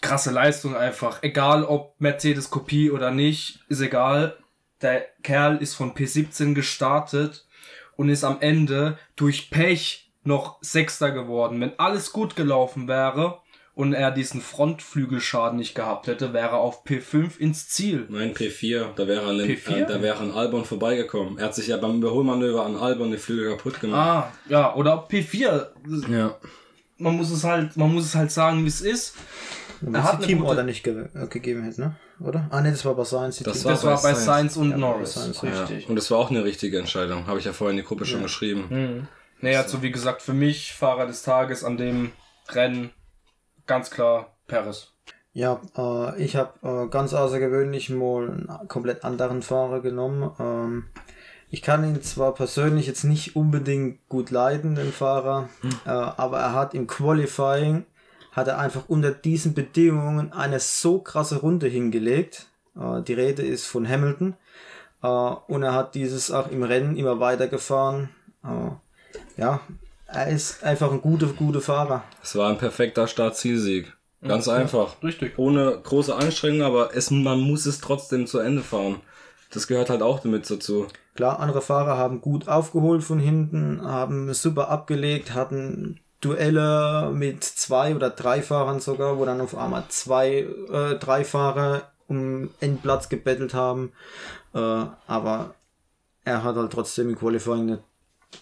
krasse 0.00 0.30
Leistung 0.30 0.74
einfach, 0.74 1.22
egal 1.22 1.64
ob 1.64 1.94
Mercedes 2.00 2.48
Kopie 2.48 2.90
oder 2.90 3.10
nicht, 3.10 3.60
ist 3.68 3.80
egal. 3.80 4.38
Der 4.80 5.02
Kerl 5.22 5.58
ist 5.58 5.74
von 5.74 5.94
P17 5.94 6.54
gestartet 6.54 7.46
und 7.96 8.08
ist 8.08 8.24
am 8.24 8.40
Ende 8.40 8.98
durch 9.16 9.50
Pech 9.50 10.10
noch 10.22 10.56
Sechster 10.62 11.10
geworden. 11.10 11.60
Wenn 11.60 11.78
alles 11.78 12.10
gut 12.10 12.36
gelaufen 12.36 12.88
wäre 12.88 13.42
und 13.74 13.92
er 13.92 14.10
diesen 14.12 14.40
Frontflügelschaden 14.40 15.58
nicht 15.58 15.74
gehabt 15.74 16.06
hätte, 16.06 16.32
wäre 16.32 16.50
er 16.50 16.58
auf 16.58 16.84
P5 16.84 17.38
ins 17.38 17.68
Ziel. 17.68 18.06
Nein, 18.08 18.32
P4, 18.34 18.94
da 18.94 19.06
wäre 19.08 19.26
an, 19.26 19.38
den, 19.38 19.50
P4? 19.50 19.76
Äh, 19.82 19.86
da 19.86 20.00
wäre 20.02 20.18
an 20.18 20.30
Albon 20.30 20.64
vorbeigekommen. 20.64 21.38
Er 21.38 21.46
hat 21.46 21.54
sich 21.54 21.66
ja 21.68 21.76
beim 21.76 21.96
Überholmanöver 21.96 22.64
an 22.64 22.76
Albon 22.76 23.10
die 23.10 23.18
Flügel 23.18 23.50
kaputt 23.56 23.80
gemacht. 23.80 23.98
Ah, 23.98 24.32
ja, 24.48 24.74
oder 24.74 25.06
P4. 25.08 25.68
Ja. 26.10 26.36
Man 26.98 27.16
muss 27.16 27.30
es 27.30 27.42
halt, 27.42 27.76
man 27.76 27.92
muss 27.92 28.04
es 28.04 28.14
halt 28.14 28.30
sagen, 28.30 28.62
wie 28.64 28.68
es 28.68 28.80
ist. 28.80 29.16
Wenn 29.80 29.94
Er 29.94 30.00
es 30.02 30.06
hat 30.12 30.22
die 30.22 30.26
Teamorder 30.28 30.62
gute- 30.62 30.66
nicht 30.66 30.84
ge 30.84 31.06
äh, 31.12 31.26
gegeben 31.26 31.64
hätte, 31.64 31.80
ne? 31.80 31.96
Oder? 32.20 32.46
Ah, 32.50 32.60
ne, 32.60 32.70
das 32.70 32.84
war 32.84 32.94
bei 32.94 33.04
Science. 33.04 33.38
Das 33.40 33.60
Team- 33.62 33.70
Das 33.72 33.84
war 33.84 34.00
bei 34.00 34.14
Sainz 34.14 34.56
und 34.56 34.70
Ja, 34.70 34.76
Norris. 34.76 35.16
Ja. 35.42 35.64
Richtig. 35.64 35.88
Und 35.88 35.96
das 35.96 36.08
war 36.12 36.18
auch 36.18 36.30
eine 36.30 36.44
richtige 36.44 36.78
Entscheidung. 36.78 37.26
Habe 37.26 37.40
ich 37.40 37.44
ja 37.44 37.52
vorhin 37.52 37.76
in 37.76 37.82
die 37.82 37.88
Gruppe 37.88 38.06
schon 38.06 38.22
geschrieben. 38.22 39.08
Nee, 39.40 39.56
also 39.56 39.82
wie 39.82 39.90
gesagt, 39.90 40.22
für 40.22 40.32
mich 40.32 40.72
Fahrer 40.72 41.06
des 41.08 41.22
Tages 41.24 41.64
an 41.64 41.76
dem 41.76 42.12
Rennen 42.50 42.90
ganz 43.66 43.90
klar 43.90 44.36
Perez. 44.46 44.92
Ja, 45.32 45.60
äh, 45.76 46.22
ich 46.22 46.36
habe 46.36 46.52
äh, 46.62 46.88
ganz 46.88 47.12
außergewöhnlich 47.12 47.90
mal 47.90 48.28
einen 48.28 48.68
komplett 48.68 49.04
anderen 49.04 49.42
Fahrer 49.42 49.80
genommen. 49.80 50.30
Ähm, 50.38 50.84
ich 51.50 51.60
kann 51.62 51.84
ihn 51.84 52.00
zwar 52.02 52.34
persönlich 52.34 52.86
jetzt 52.86 53.04
nicht 53.04 53.36
unbedingt 53.36 54.08
gut 54.08 54.30
leiden, 54.30 54.74
den 54.74 54.92
Fahrer, 54.92 55.48
äh, 55.86 55.90
aber 55.90 56.40
er 56.40 56.52
hat 56.52 56.74
im 56.74 56.86
Qualifying, 56.86 57.84
hat 58.32 58.48
er 58.48 58.58
einfach 58.58 58.88
unter 58.88 59.10
diesen 59.10 59.54
Bedingungen 59.54 60.32
eine 60.32 60.60
so 60.60 61.00
krasse 61.00 61.36
Runde 61.36 61.66
hingelegt. 61.66 62.46
Äh, 62.76 63.02
die 63.02 63.14
Rede 63.14 63.42
ist 63.42 63.66
von 63.66 63.88
Hamilton. 63.88 64.34
Äh, 65.02 65.06
und 65.06 65.62
er 65.62 65.74
hat 65.74 65.94
dieses 65.94 66.30
auch 66.30 66.50
im 66.50 66.62
Rennen 66.62 66.96
immer 66.96 67.20
weitergefahren. 67.20 68.10
Äh, 68.42 69.40
ja, 69.40 69.60
er 70.06 70.28
ist 70.28 70.62
einfach 70.62 70.92
ein 70.92 71.00
guter, 71.00 71.26
guter 71.28 71.60
Fahrer. 71.60 72.04
Es 72.22 72.36
war 72.36 72.50
ein 72.50 72.58
perfekter 72.58 73.06
Start-Zielsieg. 73.06 73.92
Ganz 74.22 74.48
einfach. 74.48 75.02
Richtig. 75.02 75.38
Ohne 75.38 75.78
große 75.82 76.14
Anstrengung, 76.14 76.62
aber 76.62 76.96
es, 76.96 77.10
man 77.10 77.40
muss 77.40 77.66
es 77.66 77.80
trotzdem 77.80 78.26
zu 78.26 78.38
Ende 78.38 78.62
fahren. 78.62 79.00
Das 79.52 79.66
gehört 79.66 79.90
halt 79.90 80.02
auch 80.02 80.20
damit 80.20 80.50
dazu. 80.50 80.86
Klar, 81.14 81.40
andere 81.40 81.60
Fahrer 81.60 81.96
haben 81.96 82.20
gut 82.20 82.48
aufgeholt 82.48 83.04
von 83.04 83.18
hinten, 83.18 83.82
haben 83.84 84.32
super 84.32 84.68
abgelegt, 84.68 85.34
hatten 85.34 86.00
Duelle 86.20 87.10
mit 87.12 87.44
zwei 87.44 87.94
oder 87.94 88.10
drei 88.10 88.42
Fahrern 88.42 88.80
sogar, 88.80 89.18
wo 89.18 89.24
dann 89.24 89.40
auf 89.40 89.56
einmal 89.56 89.84
zwei, 89.88 90.46
äh, 90.72 90.98
drei 90.98 91.24
Fahrer 91.24 91.92
um 92.08 92.50
Endplatz 92.60 93.08
gebettelt 93.08 93.54
haben. 93.54 93.92
Äh, 94.54 94.58
aber 94.58 95.54
er 96.24 96.42
hat 96.42 96.56
halt 96.56 96.72
trotzdem 96.72 97.10
im 97.10 97.18
Qualifying 97.18 97.60
eine 97.62 97.82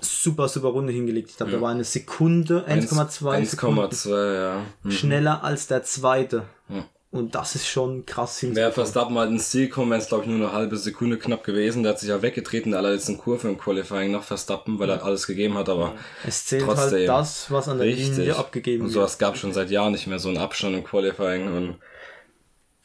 super, 0.01 0.49
super 0.49 0.69
Runde 0.69 0.93
hingelegt. 0.93 1.31
Ich 1.31 1.37
glaube, 1.37 1.53
da 1.53 1.61
war 1.61 1.71
eine 1.71 1.85
Sekunde, 1.85 2.65
1,2 2.69 3.45
Sekunden 3.47 3.81
1,2, 3.81 4.35
ja. 4.35 4.63
Hm. 4.83 4.91
schneller 4.91 5.45
als 5.45 5.67
der 5.67 5.83
zweite. 5.85 6.45
Ja. 6.69 6.85
Und 7.11 7.35
das 7.35 7.55
ist 7.57 7.67
schon 7.69 8.07
krass 8.07 8.41
Wäre 8.43 8.47
hinzubekommen. 8.49 8.73
Verstappen 8.73 9.19
halt 9.19 9.31
ins 9.31 9.51
Ziel 9.51 9.67
gekommen, 9.69 9.91
wäre 9.91 10.01
es 10.01 10.09
glaube 10.09 10.25
ich 10.25 10.31
nur 10.31 10.39
eine 10.49 10.57
halbe 10.57 10.79
Sekunde 10.79 11.19
knapp 11.19 11.45
gewesen. 11.45 11.83
Der 11.83 11.93
hat 11.93 11.99
sich 12.01 12.09
ja 12.09 12.23
weggetreten 12.23 12.69
in 12.69 12.71
der 12.71 12.81
allerletzten 12.81 13.19
Kurve 13.19 13.49
im 13.49 13.59
Qualifying 13.59 14.11
nach 14.13 14.23
Verstappen, 14.23 14.79
weil 14.79 14.89
er 14.89 14.95
halt 14.97 15.05
alles 15.05 15.27
gegeben 15.27 15.59
hat, 15.59 15.69
aber 15.69 15.95
Es 16.27 16.47
zählt 16.47 16.63
trotzdem. 16.65 16.91
halt 17.01 17.09
das, 17.09 17.51
was 17.51 17.69
an 17.69 17.77
der 17.77 17.87
richtig. 17.87 18.17
Linie 18.17 18.37
abgegeben 18.37 18.85
Und 18.85 18.87
wird. 18.89 18.95
sowas 18.95 19.19
gab 19.19 19.37
schon 19.37 19.53
seit 19.53 19.71
Jahren 19.71 19.93
nicht 19.93 20.07
mehr, 20.07 20.19
so 20.19 20.29
einen 20.31 20.39
Abstand 20.39 20.75
im 20.75 20.85
Qualifying 20.85 21.55
und 21.55 21.77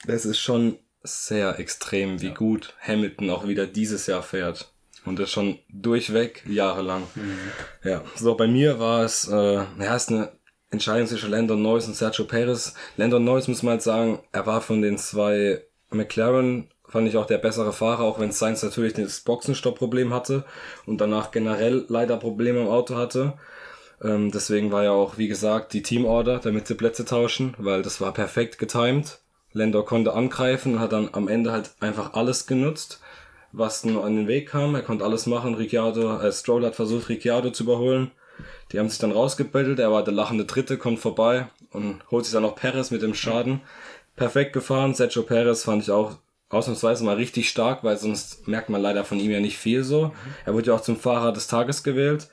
es 0.07 0.25
ist 0.25 0.39
schon 0.39 0.77
sehr 1.03 1.57
extrem, 1.59 2.21
wie 2.21 2.31
gut 2.33 2.73
Hamilton 2.85 3.29
auch 3.29 3.47
wieder 3.47 3.65
dieses 3.65 4.07
Jahr 4.07 4.23
fährt. 4.23 4.73
Und 5.07 5.19
das 5.19 5.31
schon 5.31 5.59
durchweg 5.69 6.43
jahrelang. 6.47 7.03
Ja, 7.83 8.03
so 8.15 8.35
bei 8.35 8.47
mir 8.47 8.79
war 8.79 9.03
es, 9.03 9.27
äh, 9.27 9.55
ja, 9.55 9.95
ist 9.95 10.09
eine 10.09 10.31
Entscheidung 10.69 11.07
zwischen 11.07 11.31
Landon 11.31 11.61
Norris 11.61 11.87
und 11.87 11.95
Sergio 11.95 12.25
Perez. 12.25 12.73
Landon 12.97 13.23
Norris 13.23 13.47
muss 13.47 13.63
man 13.63 13.73
halt 13.73 13.81
sagen, 13.81 14.19
er 14.31 14.45
war 14.45 14.61
von 14.61 14.81
den 14.81 14.97
zwei 14.97 15.63
McLaren, 15.89 16.69
fand 16.87 17.07
ich 17.07 17.17
auch 17.17 17.25
der 17.25 17.37
bessere 17.37 17.73
Fahrer, 17.73 18.03
auch 18.03 18.19
wenn 18.19 18.31
Sainz 18.31 18.63
natürlich 18.63 18.93
das 18.93 19.21
Boxenstopp-Problem 19.21 20.13
hatte 20.13 20.43
und 20.85 20.99
danach 20.99 21.31
generell 21.31 21.85
leider 21.87 22.17
Probleme 22.17 22.61
im 22.61 22.67
Auto 22.67 22.95
hatte. 22.95 23.33
Ähm, 24.01 24.31
deswegen 24.31 24.71
war 24.71 24.83
ja 24.83 24.91
auch, 24.91 25.17
wie 25.17 25.27
gesagt, 25.27 25.73
die 25.73 25.81
Teamorder, 25.81 26.39
damit 26.39 26.67
sie 26.67 26.75
Plätze 26.75 27.05
tauschen, 27.05 27.55
weil 27.57 27.81
das 27.81 27.99
war 28.01 28.13
perfekt 28.13 28.59
getimed. 28.59 29.19
Lando 29.53 29.83
konnte 29.83 30.13
angreifen 30.13 30.75
und 30.75 30.79
hat 30.79 30.91
dann 30.91 31.09
am 31.13 31.27
Ende 31.27 31.51
halt 31.51 31.71
einfach 31.79 32.13
alles 32.13 32.45
genutzt, 32.45 32.99
was 33.51 33.83
nur 33.83 34.03
an 34.03 34.15
den 34.15 34.27
Weg 34.27 34.49
kam. 34.49 34.75
Er 34.75 34.81
konnte 34.81 35.05
alles 35.05 35.25
machen. 35.25 35.55
Ricciardo, 35.55 36.19
äh, 36.19 36.31
Stroll 36.31 36.65
hat 36.65 36.75
versucht, 36.75 37.09
Ricciardo 37.09 37.51
zu 37.51 37.63
überholen. 37.63 38.11
Die 38.71 38.79
haben 38.79 38.89
sich 38.89 38.99
dann 38.99 39.11
rausgebettelt. 39.11 39.79
Er 39.79 39.91
war 39.91 40.03
der 40.03 40.13
lachende 40.13 40.45
Dritte, 40.45 40.77
kommt 40.77 40.99
vorbei 40.99 41.47
und 41.71 41.99
holt 42.11 42.25
sich 42.25 42.33
dann 42.33 42.43
noch 42.43 42.55
Perez 42.55 42.91
mit 42.91 43.01
dem 43.01 43.13
Schaden. 43.13 43.61
Perfekt 44.15 44.53
gefahren. 44.53 44.93
Sergio 44.93 45.23
Perez 45.23 45.63
fand 45.63 45.83
ich 45.83 45.91
auch 45.91 46.17
ausnahmsweise 46.49 47.03
mal 47.03 47.15
richtig 47.15 47.49
stark, 47.49 47.83
weil 47.83 47.97
sonst 47.97 48.47
merkt 48.47 48.69
man 48.69 48.81
leider 48.81 49.03
von 49.03 49.19
ihm 49.19 49.31
ja 49.31 49.39
nicht 49.39 49.57
viel 49.57 49.83
so. 49.83 50.13
Er 50.45 50.53
wurde 50.53 50.67
ja 50.67 50.75
auch 50.75 50.81
zum 50.81 50.97
Fahrer 50.97 51.31
des 51.33 51.47
Tages 51.47 51.83
gewählt. 51.83 52.29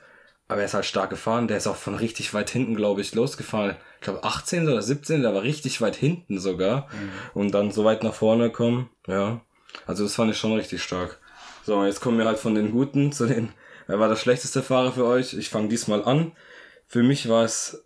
Aber 0.47 0.59
er 0.59 0.65
ist 0.65 0.75
halt 0.75 0.85
stark 0.85 1.09
gefahren. 1.09 1.47
Der 1.47 1.57
ist 1.57 1.65
auch 1.65 1.75
von 1.75 1.95
richtig 1.95 2.33
weit 2.33 2.51
hinten, 2.51 2.75
glaube 2.75 3.01
ich, 3.01 3.15
losgefahren. 3.15 3.75
Ich 3.95 4.01
glaube 4.01 4.23
18 4.23 4.67
oder 4.67 4.81
17, 4.81 5.23
der 5.23 5.33
war 5.33 5.41
richtig 5.41 5.81
weit 5.81 5.95
hinten 5.95 6.39
sogar. 6.39 6.87
Und 7.33 7.51
dann 7.51 7.71
so 7.71 7.83
weit 7.83 8.03
nach 8.03 8.13
vorne 8.13 8.51
kommen. 8.51 8.89
Ja. 9.07 9.41
Also 9.87 10.03
das 10.03 10.15
fand 10.15 10.31
ich 10.31 10.37
schon 10.37 10.53
richtig 10.53 10.81
stark. 10.83 11.19
So, 11.65 11.83
jetzt 11.83 12.01
kommen 12.01 12.17
wir 12.17 12.25
halt 12.25 12.39
von 12.39 12.55
den 12.55 12.71
Guten 12.71 13.11
zu 13.11 13.25
den. 13.27 13.49
Wer 13.87 13.99
war 13.99 14.09
der 14.09 14.15
schlechteste 14.15 14.63
Fahrer 14.63 14.91
für 14.91 15.05
euch? 15.05 15.33
Ich 15.33 15.49
fange 15.49 15.67
diesmal 15.69 16.03
an. 16.05 16.31
Für 16.87 17.03
mich 17.03 17.27
war 17.29 17.43
es 17.43 17.83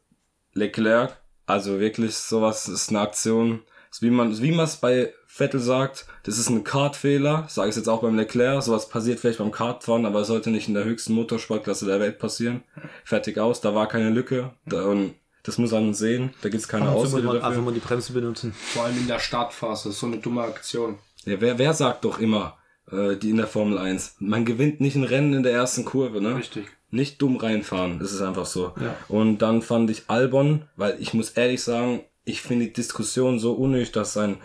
Leclerc. 0.53 1.17
Also 1.45 1.79
wirklich 1.79 2.15
sowas 2.15 2.67
ist 2.67 2.89
eine 2.89 2.99
Aktion. 3.01 3.61
Ist 3.91 4.01
wie 4.01 4.11
man 4.11 4.37
wie 4.41 4.51
man 4.51 4.65
es 4.65 4.77
bei 4.77 5.13
Vettel 5.25 5.59
sagt, 5.59 6.05
das 6.23 6.37
ist 6.37 6.49
ein 6.49 6.63
Kartfehler. 6.63 7.45
Sage 7.49 7.69
ich 7.69 7.75
jetzt 7.75 7.87
auch 7.87 8.01
beim 8.01 8.15
Leclerc. 8.17 8.61
Sowas 8.61 8.89
passiert 8.89 9.19
vielleicht 9.19 9.39
beim 9.39 9.51
Kartfahren, 9.51 10.05
aber 10.05 10.21
es 10.21 10.27
sollte 10.27 10.51
nicht 10.51 10.67
in 10.67 10.73
der 10.73 10.83
höchsten 10.83 11.13
Motorsportklasse 11.13 11.85
der 11.85 11.99
Welt 11.99 12.19
passieren. 12.19 12.63
Fertig 13.03 13.37
aus. 13.37 13.61
Da 13.61 13.73
war 13.73 13.87
keine 13.87 14.09
Lücke. 14.09 14.51
Da, 14.65 14.83
und 14.83 15.15
das 15.43 15.57
muss 15.57 15.71
man 15.71 15.93
sehen. 15.93 16.33
Da 16.41 16.49
gibt's 16.49 16.67
keine 16.67 16.85
Einfach 16.85 16.95
Ausrede 16.97 17.29
einfach 17.29 17.47
dafür. 17.49 17.61
mal 17.61 17.73
die 17.73 17.79
Bremse 17.79 18.13
benutzen. 18.13 18.53
Vor 18.53 18.85
allem 18.85 18.97
in 18.97 19.07
der 19.07 19.19
Startphase, 19.19 19.91
so 19.91 20.05
eine 20.05 20.17
dumme 20.17 20.41
Aktion. 20.43 20.99
Ja, 21.25 21.39
wer, 21.41 21.57
wer 21.57 21.73
sagt 21.73 22.05
doch 22.05 22.19
immer, 22.19 22.57
äh, 22.91 23.15
die 23.15 23.29
in 23.29 23.37
der 23.37 23.47
Formel 23.47 23.77
1, 23.77 24.15
man 24.19 24.45
gewinnt 24.45 24.81
nicht 24.81 24.95
ein 24.95 25.03
Rennen 25.03 25.33
in 25.33 25.43
der 25.43 25.53
ersten 25.53 25.85
Kurve, 25.85 26.21
ne? 26.21 26.35
Richtig. 26.35 26.67
Nicht 26.91 27.21
dumm 27.21 27.37
reinfahren, 27.37 27.99
das 27.99 28.13
ist 28.13 28.21
einfach 28.21 28.47
so. 28.47 28.73
Und 29.09 29.39
dann 29.39 29.61
fand 29.61 29.91
ich 29.91 30.03
Albon, 30.07 30.63
weil 30.75 30.97
ich 30.99 31.13
muss 31.13 31.29
ehrlich 31.31 31.61
sagen, 31.61 32.03
ich 32.25 32.41
finde 32.41 32.65
die 32.65 32.73
Diskussion 32.73 33.37
so 33.37 33.53
unnötig, 33.53 33.91
dass 33.91 34.13
sein, 34.13 34.37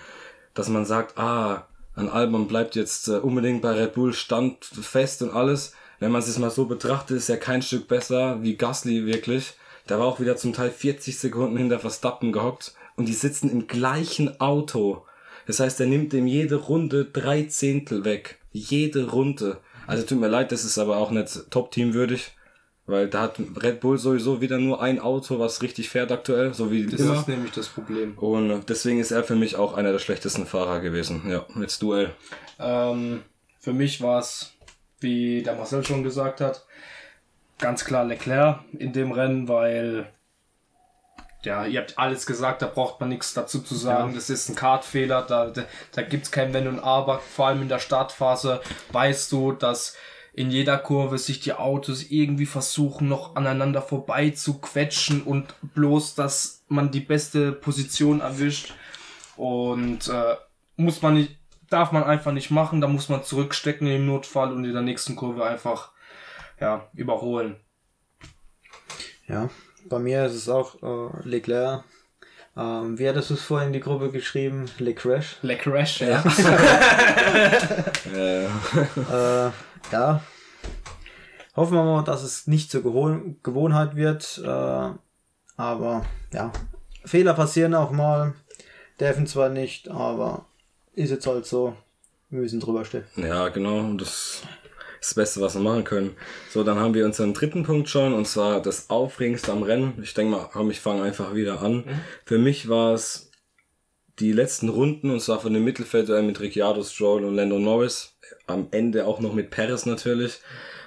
dass 0.52 0.68
man 0.68 0.84
sagt, 0.84 1.16
ah, 1.16 1.66
an 1.94 2.08
Albon 2.08 2.48
bleibt 2.48 2.76
jetzt 2.76 3.08
äh, 3.08 3.18
unbedingt 3.18 3.62
bei 3.62 3.72
Red 3.72 3.94
Bull 3.94 4.12
standfest 4.12 5.22
und 5.22 5.30
alles. 5.30 5.74
Wenn 6.00 6.10
man 6.10 6.20
es 6.20 6.26
jetzt 6.26 6.38
mal 6.38 6.50
so 6.50 6.66
betrachtet, 6.66 7.16
ist 7.16 7.28
er 7.28 7.36
kein 7.36 7.62
Stück 7.62 7.88
besser 7.88 8.42
wie 8.42 8.56
Gasly 8.56 9.06
wirklich. 9.06 9.54
Der 9.88 9.98
war 9.98 10.06
auch 10.06 10.18
wieder 10.18 10.36
zum 10.36 10.52
Teil 10.52 10.70
40 10.70 11.18
Sekunden 11.18 11.56
hinter 11.56 11.78
Verstappen 11.78 12.32
gehockt 12.32 12.74
und 12.96 13.06
die 13.06 13.12
sitzen 13.12 13.50
im 13.50 13.66
gleichen 13.68 14.40
Auto. 14.40 15.04
Das 15.46 15.60
heißt, 15.60 15.80
er 15.80 15.86
nimmt 15.86 16.12
dem 16.12 16.26
jede 16.26 16.56
Runde 16.56 17.04
drei 17.04 17.42
Zehntel 17.44 18.04
weg. 18.04 18.38
Jede 18.52 19.10
Runde. 19.10 19.58
Also 19.86 20.04
tut 20.04 20.20
mir 20.20 20.28
leid, 20.28 20.52
das 20.52 20.64
ist 20.64 20.78
aber 20.78 20.96
auch 20.96 21.10
nicht 21.10 21.50
Top-Team 21.50 21.92
würdig. 21.94 22.32
Weil 22.86 23.08
da 23.08 23.22
hat 23.22 23.40
Red 23.62 23.80
Bull 23.80 23.96
sowieso 23.96 24.42
wieder 24.42 24.58
nur 24.58 24.82
ein 24.82 24.98
Auto, 24.98 25.38
was 25.38 25.62
richtig 25.62 25.88
fährt 25.88 26.12
aktuell, 26.12 26.52
so 26.52 26.70
wie 26.70 26.84
Das 26.84 27.00
immer. 27.00 27.14
ist 27.18 27.28
nämlich 27.28 27.52
das 27.52 27.68
Problem. 27.68 28.12
Und 28.18 28.68
deswegen 28.68 29.00
ist 29.00 29.10
er 29.10 29.24
für 29.24 29.36
mich 29.36 29.56
auch 29.56 29.72
einer 29.72 29.90
der 29.92 29.98
schlechtesten 29.98 30.44
Fahrer 30.44 30.80
gewesen. 30.80 31.22
Ja, 31.26 31.46
jetzt 31.58 31.80
Duell. 31.82 32.10
Ähm, 32.58 33.22
für 33.58 33.72
mich 33.72 34.02
war 34.02 34.18
es, 34.20 34.52
wie 35.00 35.42
der 35.42 35.54
Marcel 35.54 35.82
schon 35.82 36.02
gesagt 36.02 36.42
hat, 36.42 36.66
ganz 37.58 37.86
klar 37.86 38.04
Leclerc 38.04 38.60
in 38.78 38.92
dem 38.92 39.12
Rennen, 39.12 39.48
weil 39.48 40.06
ja, 41.44 41.66
ihr 41.66 41.80
habt 41.80 41.98
alles 41.98 42.26
gesagt, 42.26 42.62
da 42.62 42.66
braucht 42.66 43.00
man 43.00 43.08
nichts 43.08 43.34
dazu 43.34 43.60
zu 43.60 43.74
sagen. 43.74 44.10
Ja. 44.10 44.14
Das 44.14 44.30
ist 44.30 44.48
ein 44.48 44.54
Kartfehler, 44.54 45.22
da, 45.22 45.46
da, 45.46 45.64
da 45.92 46.02
gibt 46.02 46.24
es 46.24 46.30
kein 46.30 46.52
Wenn 46.52 46.68
und 46.68 46.80
Aber. 46.80 47.18
Vor 47.18 47.48
allem 47.48 47.62
in 47.62 47.68
der 47.68 47.78
Startphase 47.78 48.60
weißt 48.92 49.30
du, 49.32 49.52
dass 49.52 49.96
in 50.32 50.50
jeder 50.50 50.78
Kurve 50.78 51.18
sich 51.18 51.40
die 51.40 51.52
Autos 51.52 52.10
irgendwie 52.10 52.46
versuchen, 52.46 53.08
noch 53.08 53.36
aneinander 53.36 53.80
vorbei 53.80 54.30
zu 54.30 54.58
quetschen 54.58 55.22
und 55.22 55.54
bloß, 55.74 56.16
dass 56.16 56.64
man 56.68 56.90
die 56.90 57.00
beste 57.00 57.52
Position 57.52 58.20
erwischt. 58.20 58.74
Und 59.36 60.08
äh, 60.08 60.36
muss 60.76 61.02
man 61.02 61.14
nicht, 61.14 61.38
darf 61.70 61.92
man 61.92 62.02
einfach 62.02 62.32
nicht 62.32 62.50
machen, 62.50 62.80
da 62.80 62.88
muss 62.88 63.08
man 63.08 63.22
zurückstecken 63.22 63.86
im 63.86 64.06
Notfall 64.06 64.52
und 64.52 64.64
in 64.64 64.72
der 64.72 64.82
nächsten 64.82 65.14
Kurve 65.14 65.44
einfach 65.44 65.92
ja, 66.60 66.88
überholen. 66.94 67.56
Ja, 69.28 69.48
bei 69.88 69.98
mir 69.98 70.26
ist 70.26 70.34
es 70.34 70.48
auch 70.48 70.82
äh, 70.82 71.28
Leclerc. 71.28 71.84
Ähm, 72.56 72.98
wie 72.98 73.08
hattest 73.08 73.30
du 73.30 73.34
es 73.34 73.42
vorhin 73.42 73.68
in 73.68 73.72
die 73.72 73.80
Gruppe 73.80 74.10
geschrieben? 74.10 74.66
Le 74.78 74.94
Crash? 74.94 75.38
Le 75.42 75.56
Crash, 75.56 76.00
ja. 76.02 76.22
äh, 78.14 78.44
ja. 79.92 80.22
Hoffen 81.56 81.76
wir 81.76 81.84
mal, 81.84 82.04
dass 82.04 82.22
es 82.22 82.46
nicht 82.46 82.70
zur 82.70 82.82
Gewohn 82.82 83.38
Gewohnheit 83.42 83.96
wird. 83.96 84.40
Äh, 84.44 84.90
aber 85.56 86.04
ja, 86.32 86.52
Fehler 87.04 87.34
passieren 87.34 87.74
auch 87.74 87.90
mal. 87.90 88.34
Dürfen 89.00 89.26
zwar 89.26 89.48
nicht, 89.48 89.88
aber 89.88 90.46
ist 90.94 91.10
jetzt 91.10 91.26
halt 91.26 91.46
so. 91.46 91.76
Wir 92.30 92.40
müssen 92.40 92.60
drüber 92.60 92.84
stehen. 92.84 93.04
Ja, 93.16 93.48
genau. 93.48 93.92
Das 93.94 94.42
das 95.04 95.14
Beste, 95.14 95.40
was 95.42 95.54
wir 95.54 95.60
machen 95.60 95.84
können. 95.84 96.16
So, 96.50 96.64
dann 96.64 96.78
haben 96.78 96.94
wir 96.94 97.04
unseren 97.04 97.34
dritten 97.34 97.62
Punkt 97.62 97.90
schon, 97.90 98.14
und 98.14 98.26
zwar 98.26 98.62
das 98.62 98.88
Aufregendste 98.88 99.52
am 99.52 99.62
Rennen. 99.62 99.98
Ich 100.02 100.14
denke 100.14 100.34
mal, 100.34 100.48
komm, 100.50 100.70
ich 100.70 100.80
fange 100.80 101.02
einfach 101.02 101.34
wieder 101.34 101.60
an. 101.60 101.76
Mhm. 101.76 102.00
Für 102.24 102.38
mich 102.38 102.68
war 102.70 102.94
es 102.94 103.30
die 104.18 104.32
letzten 104.32 104.70
Runden, 104.70 105.10
und 105.10 105.20
zwar 105.20 105.40
von 105.40 105.52
dem 105.52 105.64
Mittelfeld 105.64 106.08
mit 106.24 106.40
Ricciardo, 106.40 106.82
Stroll 106.82 107.24
und 107.24 107.34
Lando 107.34 107.58
Norris. 107.58 108.16
Am 108.46 108.68
Ende 108.70 109.06
auch 109.06 109.20
noch 109.20 109.34
mit 109.34 109.50
Perez 109.50 109.84
natürlich. 109.84 110.40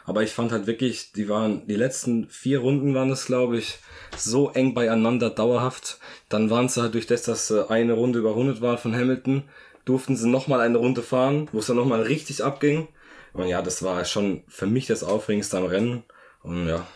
Aber 0.05 0.23
ich 0.23 0.31
fand 0.31 0.51
halt 0.51 0.65
wirklich, 0.65 1.11
die 1.11 1.29
waren, 1.29 1.67
die 1.67 1.75
letzten 1.75 2.27
vier 2.29 2.59
Runden 2.59 2.95
waren 2.95 3.11
es, 3.11 3.25
glaube 3.25 3.57
ich, 3.57 3.77
so 4.15 4.49
eng 4.49 4.73
beieinander, 4.73 5.29
dauerhaft. 5.29 5.99
Dann 6.29 6.49
waren 6.49 6.69
sie 6.69 6.81
halt 6.81 6.95
durch 6.95 7.05
das, 7.05 7.23
dass 7.23 7.51
eine 7.51 7.93
Runde 7.93 8.17
überrundet 8.17 8.61
war 8.61 8.77
von 8.77 8.95
Hamilton, 8.95 9.43
durften 9.85 10.15
sie 10.15 10.29
nochmal 10.29 10.61
eine 10.61 10.77
Runde 10.77 11.03
fahren, 11.03 11.49
wo 11.51 11.59
es 11.59 11.67
dann 11.67 11.75
nochmal 11.75 12.01
richtig 12.01 12.43
abging. 12.43 12.87
Und 13.37 13.47
ja, 13.47 13.61
das 13.61 13.83
war 13.83 14.03
schon 14.03 14.43
für 14.47 14.65
mich 14.65 14.87
das 14.87 15.03
Aufregendste 15.03 15.57
am 15.57 15.65
Rennen. 15.65 16.03
Und 16.41 16.67
ja, 16.67 16.87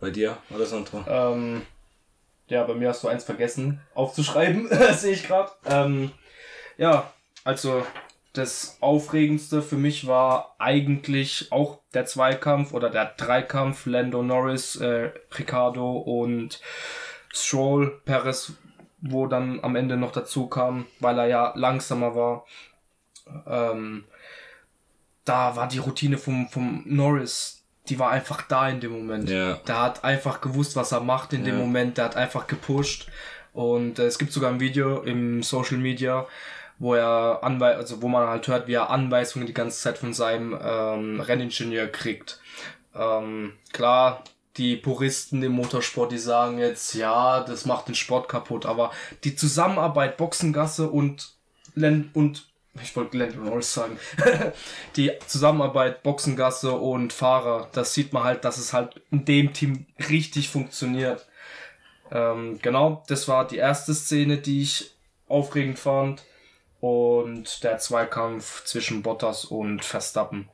bei 0.00 0.10
dir, 0.10 0.38
Alessandro? 0.52 1.04
Ähm, 1.06 1.62
ja, 2.48 2.64
bei 2.64 2.74
mir 2.74 2.88
hast 2.88 3.04
du 3.04 3.08
eins 3.08 3.24
vergessen 3.24 3.80
aufzuschreiben, 3.94 4.68
sehe 4.92 5.12
ich 5.12 5.26
gerade. 5.26 5.52
Ähm, 5.66 6.10
ja, 6.78 7.12
also 7.44 7.84
das 8.32 8.78
Aufregendste 8.80 9.60
für 9.60 9.76
mich 9.76 10.06
war 10.06 10.56
eigentlich 10.58 11.52
auch 11.52 11.80
der 11.92 12.06
Zweikampf 12.06 12.72
oder 12.72 12.88
der 12.88 13.04
Dreikampf 13.16 13.84
Lando 13.84 14.22
Norris, 14.22 14.76
äh, 14.76 15.10
Ricardo 15.36 15.98
und 15.98 16.62
Stroll, 17.30 18.00
Perez, 18.06 18.52
wo 19.02 19.26
dann 19.26 19.60
am 19.62 19.76
Ende 19.76 19.98
noch 19.98 20.12
dazu 20.12 20.46
kam, 20.48 20.86
weil 20.98 21.18
er 21.18 21.26
ja 21.26 21.52
langsamer 21.56 22.14
war. 22.14 22.46
Ähm, 23.46 24.04
da 25.30 25.54
war 25.54 25.68
die 25.68 25.78
Routine 25.78 26.18
vom, 26.18 26.48
vom 26.48 26.82
Norris, 26.86 27.62
die 27.88 27.98
war 27.98 28.10
einfach 28.10 28.42
da 28.42 28.68
in 28.68 28.80
dem 28.80 28.90
Moment. 28.90 29.30
Ja. 29.30 29.54
Der 29.66 29.80
hat 29.80 30.04
einfach 30.04 30.40
gewusst, 30.40 30.74
was 30.74 30.90
er 30.90 31.00
macht 31.00 31.32
in 31.32 31.44
ja. 31.44 31.46
dem 31.46 31.58
Moment, 31.58 31.98
der 31.98 32.06
hat 32.06 32.16
einfach 32.16 32.48
gepusht. 32.48 33.06
Und 33.52 33.98
äh, 33.98 34.06
es 34.06 34.18
gibt 34.18 34.32
sogar 34.32 34.50
ein 34.50 34.60
Video 34.60 35.02
im 35.02 35.42
Social 35.44 35.78
Media, 35.78 36.26
wo 36.78 36.94
er 36.94 37.40
Anwei 37.42 37.76
also 37.76 38.02
wo 38.02 38.08
man 38.08 38.26
halt 38.28 38.48
hört, 38.48 38.66
wie 38.66 38.74
er 38.74 38.90
Anweisungen 38.90 39.46
die 39.46 39.54
ganze 39.54 39.80
Zeit 39.80 39.98
von 39.98 40.12
seinem 40.12 40.58
ähm, 40.60 41.20
Renningenieur 41.20 41.86
kriegt. 41.86 42.40
Ähm, 42.94 43.52
klar, 43.72 44.24
die 44.56 44.76
Puristen 44.76 45.42
im 45.44 45.52
Motorsport, 45.52 46.10
die 46.10 46.18
sagen 46.18 46.58
jetzt, 46.58 46.94
ja, 46.94 47.40
das 47.40 47.66
macht 47.66 47.86
den 47.86 47.94
Sport 47.94 48.28
kaputt, 48.28 48.66
aber 48.66 48.90
die 49.22 49.36
Zusammenarbeit 49.36 50.16
Boxengasse 50.16 50.90
und 50.90 51.34
und 52.14 52.49
ich 52.82 52.94
wollte 52.94 53.10
Glenn 53.10 53.44
Norris 53.44 53.74
sagen, 53.74 53.98
die 54.96 55.12
Zusammenarbeit 55.26 56.02
Boxengasse 56.02 56.72
und 56.72 57.12
Fahrer, 57.12 57.68
das 57.72 57.94
sieht 57.94 58.12
man 58.12 58.24
halt, 58.24 58.44
dass 58.44 58.58
es 58.58 58.72
halt 58.72 59.00
in 59.10 59.24
dem 59.24 59.52
Team 59.52 59.86
richtig 60.08 60.48
funktioniert. 60.48 61.26
Ähm, 62.12 62.58
genau, 62.62 63.02
das 63.08 63.28
war 63.28 63.46
die 63.46 63.56
erste 63.56 63.94
Szene, 63.94 64.38
die 64.38 64.62
ich 64.62 64.92
aufregend 65.28 65.78
fand. 65.78 66.24
Und 66.80 67.62
der 67.62 67.76
Zweikampf 67.78 68.64
zwischen 68.64 69.02
Bottas 69.02 69.44
und 69.44 69.84
Verstappen. 69.84 70.48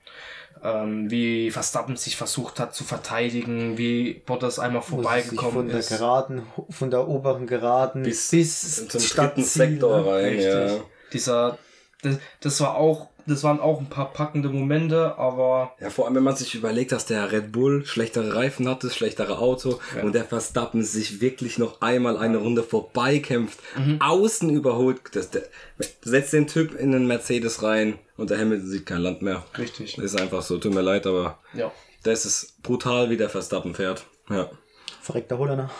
Ähm, 0.62 1.10
wie 1.10 1.50
Verstappen 1.50 1.96
sich 1.96 2.16
versucht 2.16 2.58
hat 2.58 2.74
zu 2.74 2.82
verteidigen, 2.82 3.78
wie 3.78 4.14
Bottas 4.26 4.58
einmal 4.58 4.82
vorbeigekommen 4.82 5.68
von 5.68 5.70
ist. 5.70 5.90
Der 5.90 5.98
Geraden, 5.98 6.42
von 6.70 6.90
der 6.90 7.06
oberen 7.06 7.46
Geraden 7.46 8.02
bis, 8.02 8.30
bis 8.30 8.88
zum 8.88 9.00
dritten 9.00 9.44
Sektor 9.44 10.12
rein. 10.12 10.40
Ja. 10.40 10.80
Dieser 11.12 11.58
das, 12.06 12.18
das 12.40 12.60
war 12.60 12.76
auch, 12.76 13.08
das 13.26 13.42
waren 13.42 13.60
auch 13.60 13.80
ein 13.80 13.88
paar 13.88 14.12
packende 14.12 14.48
Momente, 14.48 15.16
aber. 15.18 15.72
Ja, 15.80 15.90
vor 15.90 16.06
allem, 16.06 16.14
wenn 16.14 16.22
man 16.22 16.36
sich 16.36 16.54
überlegt, 16.54 16.92
dass 16.92 17.06
der 17.06 17.32
Red 17.32 17.52
Bull 17.52 17.84
schlechtere 17.84 18.34
Reifen 18.34 18.68
hatte, 18.68 18.90
schlechtere 18.90 19.38
Auto 19.38 19.80
ja. 19.96 20.02
und 20.02 20.14
der 20.14 20.24
Verstappen 20.24 20.82
sich 20.82 21.20
wirklich 21.20 21.58
noch 21.58 21.80
einmal 21.80 22.16
eine 22.16 22.38
Runde 22.38 22.62
vorbeikämpft, 22.62 23.58
mhm. 23.76 24.00
außen 24.00 24.50
überholt, 24.50 25.00
das, 25.12 25.30
der, 25.30 25.42
setzt 26.02 26.32
den 26.32 26.46
Typ 26.46 26.78
in 26.78 26.92
den 26.92 27.06
Mercedes 27.06 27.62
rein 27.62 27.98
und 28.16 28.30
der 28.30 28.38
Hamilton 28.38 28.68
sieht 28.68 28.86
kein 28.86 29.00
Land 29.00 29.22
mehr. 29.22 29.44
Richtig. 29.58 29.96
Das 29.96 30.04
ist 30.04 30.20
einfach 30.20 30.42
so, 30.42 30.58
tut 30.58 30.74
mir 30.74 30.82
leid, 30.82 31.06
aber 31.06 31.38
ja. 31.52 31.72
das 32.04 32.24
ist 32.24 32.62
brutal, 32.62 33.10
wie 33.10 33.16
der 33.16 33.28
Verstappen 33.28 33.74
fährt. 33.74 34.06
Ja. 34.30 34.48
Verreckter 35.06 35.38
Holländer. 35.38 35.70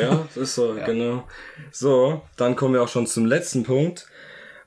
Ja, 0.00 0.26
das 0.28 0.36
ist 0.36 0.54
so, 0.54 0.74
ja. 0.78 0.86
genau. 0.86 1.24
So, 1.70 2.22
dann 2.38 2.56
kommen 2.56 2.72
wir 2.72 2.82
auch 2.82 2.88
schon 2.88 3.06
zum 3.06 3.26
letzten 3.26 3.64
Punkt. 3.64 4.06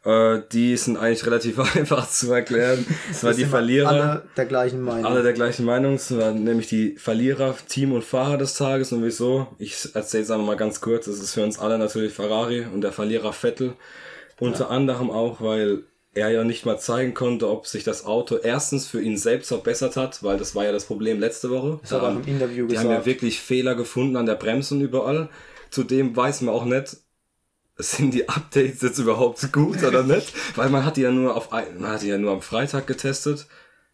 Äh, 0.05 0.43
die 0.51 0.77
sind 0.77 0.97
eigentlich 0.97 1.25
relativ 1.25 1.59
einfach 1.75 2.07
zu 2.09 2.31
erklären. 2.31 2.85
Es 3.09 3.23
war 3.23 3.33
die 3.33 3.45
Verlierer. 3.45 3.89
Alle 3.89 4.23
der 4.37 4.45
gleichen 4.45 4.81
Meinung. 4.81 5.05
Alle 5.05 5.23
der 5.23 5.33
gleichen 5.33 5.65
Meinung. 5.65 5.95
Es 5.95 6.15
waren 6.15 6.43
nämlich 6.43 6.67
die 6.67 6.95
Verlierer, 6.97 7.55
Team 7.67 7.91
und 7.91 8.03
Fahrer 8.03 8.37
des 8.37 8.53
Tages. 8.53 8.91
Und 8.91 9.03
wieso? 9.03 9.47
Ich 9.57 9.95
erzähle 9.95 10.23
es 10.23 10.31
einfach 10.31 10.45
mal 10.45 10.57
ganz 10.57 10.79
kurz. 10.79 11.05
Das 11.05 11.19
ist 11.19 11.33
für 11.33 11.43
uns 11.43 11.57
alle 11.57 11.79
natürlich 11.79 12.13
Ferrari 12.13 12.65
und 12.71 12.81
der 12.81 12.91
Verlierer 12.91 13.33
Vettel. 13.33 13.73
Unter 14.39 14.65
ja. 14.65 14.69
anderem 14.69 15.09
auch, 15.09 15.41
weil 15.41 15.83
er 16.13 16.29
ja 16.29 16.43
nicht 16.43 16.65
mal 16.65 16.79
zeigen 16.79 17.13
konnte, 17.13 17.49
ob 17.49 17.67
sich 17.67 17.83
das 17.83 18.05
Auto 18.05 18.37
erstens 18.37 18.87
für 18.87 19.01
ihn 19.01 19.17
selbst 19.17 19.49
verbessert 19.49 19.97
hat, 19.97 20.23
weil 20.23 20.37
das 20.37 20.55
war 20.55 20.63
ja 20.63 20.71
das 20.71 20.85
Problem 20.85 21.19
letzte 21.19 21.49
Woche. 21.49 21.79
Das 21.81 21.91
hat 21.91 22.03
er 22.03 22.11
im 22.11 22.23
Interview 22.25 22.67
die 22.67 22.69
gesagt. 22.69 22.71
Die 22.71 22.77
haben 22.77 23.01
ja 23.01 23.05
wirklich 23.05 23.41
Fehler 23.41 23.75
gefunden 23.75 24.15
an 24.15 24.25
der 24.25 24.35
Bremse 24.35 24.75
und 24.75 24.81
überall. 24.81 25.29
Zudem 25.71 26.15
weiß 26.15 26.41
man 26.41 26.55
auch 26.55 26.63
nicht, 26.63 26.97
sind 27.77 28.13
die 28.13 28.29
Updates 28.29 28.81
jetzt 28.81 28.99
überhaupt 28.99 29.51
gut 29.51 29.83
oder 29.83 30.03
nicht? 30.03 30.33
Weil 30.55 30.69
man 30.69 30.85
hat 30.85 30.97
die 30.97 31.01
ja 31.01 31.11
nur 31.11 31.35
auf 31.35 31.51
man 31.51 31.89
hat 31.89 32.01
die 32.01 32.07
ja 32.07 32.17
nur 32.17 32.31
am 32.31 32.41
Freitag 32.41 32.87
getestet 32.87 33.47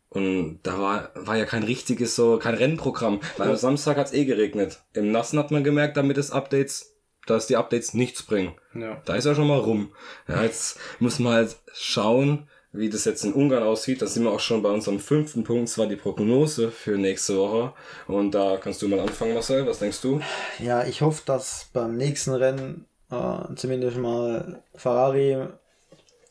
und 0.09 0.59
da 0.63 0.79
war 0.79 1.11
war 1.15 1.37
ja 1.37 1.45
kein 1.45 1.63
richtiges 1.63 2.15
so 2.15 2.37
kein 2.37 2.55
Rennprogramm. 2.55 3.21
Weil 3.37 3.49
am 3.49 3.55
Samstag 3.55 3.97
hat's 3.97 4.13
eh 4.13 4.25
geregnet. 4.25 4.81
Im 4.93 5.11
Nassen 5.11 5.39
hat 5.39 5.51
man 5.51 5.63
gemerkt, 5.63 5.97
damit 5.97 6.17
es 6.17 6.31
Updates, 6.31 6.95
dass 7.25 7.47
die 7.47 7.57
Updates 7.57 7.93
nichts 7.93 8.23
bringen. 8.23 8.53
Ja. 8.75 9.01
Da 9.05 9.15
ist 9.15 9.25
ja 9.25 9.33
schon 9.33 9.47
mal 9.47 9.59
rum. 9.59 9.93
Ja, 10.27 10.43
jetzt 10.43 10.77
muss 10.99 11.19
man 11.19 11.33
halt 11.33 11.55
schauen, 11.73 12.47
wie 12.73 12.89
das 12.89 13.05
jetzt 13.05 13.23
in 13.25 13.33
Ungarn 13.33 13.63
aussieht. 13.63 14.01
Da 14.01 14.07
sind 14.07 14.23
wir 14.23 14.31
auch 14.31 14.39
schon 14.39 14.61
bei 14.61 14.69
unserem 14.69 14.99
fünften 14.99 15.43
Punkt, 15.43 15.69
zwar 15.69 15.87
die 15.87 15.95
Prognose 15.95 16.71
für 16.71 16.97
nächste 16.97 17.37
Woche. 17.37 17.73
Und 18.07 18.31
da 18.31 18.57
kannst 18.57 18.81
du 18.81 18.87
mal 18.87 18.99
anfangen, 18.99 19.33
Marcel. 19.33 19.65
Was 19.65 19.79
denkst 19.79 20.01
du? 20.01 20.21
Ja, 20.59 20.83
ich 20.85 21.01
hoffe, 21.01 21.23
dass 21.25 21.69
beim 21.73 21.97
nächsten 21.97 22.33
Rennen 22.33 22.85
äh, 23.11 23.55
zumindest 23.55 23.97
mal 23.97 24.63
Ferrari 24.75 25.47